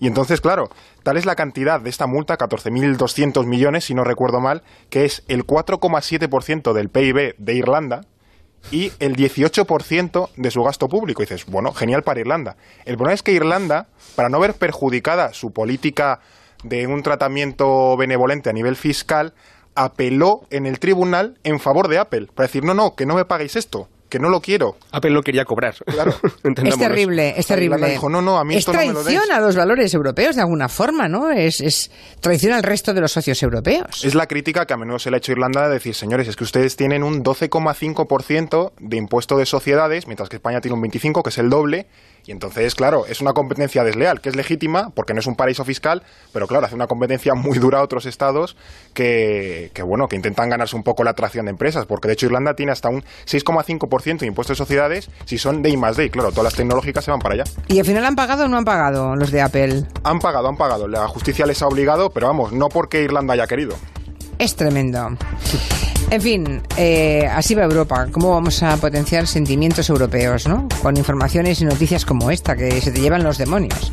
y 0.00 0.06
entonces 0.06 0.40
claro 0.40 0.70
tal 1.02 1.18
es 1.18 1.26
la 1.26 1.34
cantidad 1.34 1.78
de 1.80 1.90
esta 1.90 2.06
multa 2.06 2.38
14.200 2.38 3.44
millones 3.46 3.84
si 3.84 3.94
no 3.94 4.02
recuerdo 4.02 4.40
mal 4.40 4.62
que 4.88 5.04
es 5.04 5.24
el 5.28 5.46
4,7% 5.46 6.72
del 6.72 6.88
PIB 6.88 7.34
de 7.36 7.54
Irlanda 7.54 8.00
y 8.70 8.92
el 8.98 9.16
18% 9.16 10.30
de 10.36 10.50
su 10.50 10.62
gasto 10.62 10.88
público. 10.88 11.22
Y 11.22 11.26
dices, 11.26 11.46
bueno, 11.46 11.72
genial 11.72 12.02
para 12.02 12.20
Irlanda. 12.20 12.56
El 12.84 12.96
problema 12.96 13.14
es 13.14 13.22
que 13.22 13.32
Irlanda, 13.32 13.88
para 14.14 14.28
no 14.28 14.40
ver 14.40 14.54
perjudicada 14.54 15.32
su 15.32 15.52
política 15.52 16.20
de 16.64 16.86
un 16.86 17.02
tratamiento 17.02 17.96
benevolente 17.96 18.50
a 18.50 18.52
nivel 18.52 18.76
fiscal, 18.76 19.32
apeló 19.78 20.42
en 20.50 20.66
el 20.66 20.78
tribunal 20.78 21.38
en 21.44 21.60
favor 21.60 21.88
de 21.88 21.98
Apple, 21.98 22.26
para 22.34 22.48
decir, 22.48 22.64
no, 22.64 22.74
no, 22.74 22.94
que 22.94 23.06
no 23.06 23.14
me 23.14 23.24
paguéis 23.24 23.56
esto, 23.56 23.88
que 24.08 24.18
no 24.18 24.28
lo 24.28 24.40
quiero. 24.40 24.76
Apple 24.90 25.10
no 25.12 25.22
quería 25.22 25.44
cobrar. 25.44 25.74
Claro. 25.98 26.14
Es 26.64 26.78
terrible, 26.78 27.34
es 27.36 27.46
terrible. 27.46 27.90
Dijo, 27.90 28.08
no, 28.08 28.22
no, 28.22 28.38
a 28.38 28.44
mí 28.44 28.54
es 28.54 28.60
esto 28.60 28.72
no 28.72 28.78
me 28.78 28.86
lo 28.86 29.02
traición 29.02 29.30
a 29.32 29.40
los 29.40 29.56
valores 29.56 29.92
europeos 29.94 30.36
de 30.36 30.42
alguna 30.42 30.68
forma, 30.68 31.08
¿no? 31.08 31.30
Es, 31.30 31.60
es 31.60 31.90
traición 32.20 32.52
al 32.52 32.62
resto 32.62 32.94
de 32.94 33.00
los 33.00 33.12
socios 33.12 33.42
europeos. 33.42 34.04
Es 34.04 34.14
la 34.14 34.26
crítica 34.26 34.66
que 34.66 34.74
a 34.74 34.76
menudo 34.76 34.98
se 34.98 35.10
le 35.10 35.16
ha 35.16 35.18
hecho 35.18 35.32
a 35.32 35.34
Irlanda 35.34 35.68
de 35.68 35.74
decir, 35.74 35.94
señores, 35.94 36.28
es 36.28 36.36
que 36.36 36.44
ustedes 36.44 36.76
tienen 36.76 37.02
un 37.02 37.22
12,5% 37.22 38.72
de 38.78 38.96
impuesto 38.96 39.36
de 39.36 39.46
sociedades, 39.46 40.06
mientras 40.06 40.28
que 40.28 40.36
España 40.36 40.60
tiene 40.60 40.76
un 40.76 40.82
25%, 40.82 41.22
que 41.22 41.30
es 41.30 41.38
el 41.38 41.50
doble. 41.50 41.86
Y 42.28 42.30
entonces, 42.30 42.74
claro, 42.74 43.06
es 43.06 43.22
una 43.22 43.32
competencia 43.32 43.82
desleal, 43.82 44.20
que 44.20 44.28
es 44.28 44.36
legítima, 44.36 44.90
porque 44.90 45.14
no 45.14 45.20
es 45.20 45.26
un 45.26 45.34
paraíso 45.34 45.64
fiscal, 45.64 46.02
pero 46.30 46.46
claro, 46.46 46.66
hace 46.66 46.74
una 46.74 46.86
competencia 46.86 47.32
muy 47.32 47.58
dura 47.58 47.78
a 47.78 47.82
otros 47.82 48.04
estados 48.04 48.54
que, 48.92 49.70
que 49.72 49.82
bueno, 49.82 50.08
que 50.08 50.16
intentan 50.16 50.50
ganarse 50.50 50.76
un 50.76 50.82
poco 50.82 51.04
la 51.04 51.12
atracción 51.12 51.46
de 51.46 51.52
empresas, 51.52 51.86
porque 51.86 52.06
de 52.06 52.12
hecho 52.12 52.26
Irlanda 52.26 52.52
tiene 52.52 52.72
hasta 52.72 52.90
un 52.90 53.02
6,5% 53.24 54.18
de 54.18 54.26
impuesto 54.26 54.52
de 54.52 54.58
sociedades 54.58 55.08
si 55.24 55.38
son 55.38 55.62
de 55.62 55.70
I 55.70 55.78
más 55.78 55.96
D, 55.96 56.04
y 56.04 56.10
claro, 56.10 56.28
todas 56.28 56.44
las 56.44 56.54
tecnológicas 56.54 57.02
se 57.02 57.10
van 57.10 57.20
para 57.20 57.32
allá. 57.32 57.44
¿Y 57.66 57.78
al 57.78 57.86
final 57.86 58.04
han 58.04 58.14
pagado 58.14 58.44
o 58.44 58.48
no 58.48 58.58
han 58.58 58.64
pagado 58.66 59.16
los 59.16 59.30
de 59.30 59.40
Apple? 59.40 59.84
Han 60.04 60.18
pagado, 60.18 60.48
han 60.48 60.58
pagado, 60.58 60.86
la 60.86 61.08
justicia 61.08 61.46
les 61.46 61.62
ha 61.62 61.66
obligado, 61.66 62.10
pero 62.10 62.26
vamos, 62.26 62.52
no 62.52 62.68
porque 62.68 63.00
Irlanda 63.04 63.32
haya 63.32 63.46
querido. 63.46 63.74
Es 64.38 64.54
tremendo. 64.54 65.16
En 66.10 66.22
fin, 66.22 66.62
eh, 66.76 67.28
así 67.30 67.54
va 67.54 67.64
Europa. 67.64 68.06
¿Cómo 68.10 68.30
vamos 68.30 68.62
a 68.62 68.76
potenciar 68.78 69.26
sentimientos 69.26 69.90
europeos, 69.90 70.46
no? 70.46 70.66
Con 70.82 70.96
informaciones 70.96 71.60
y 71.60 71.66
noticias 71.66 72.06
como 72.06 72.30
esta, 72.30 72.56
que 72.56 72.80
se 72.80 72.90
te 72.90 73.00
llevan 73.00 73.22
los 73.24 73.36
demonios. 73.36 73.92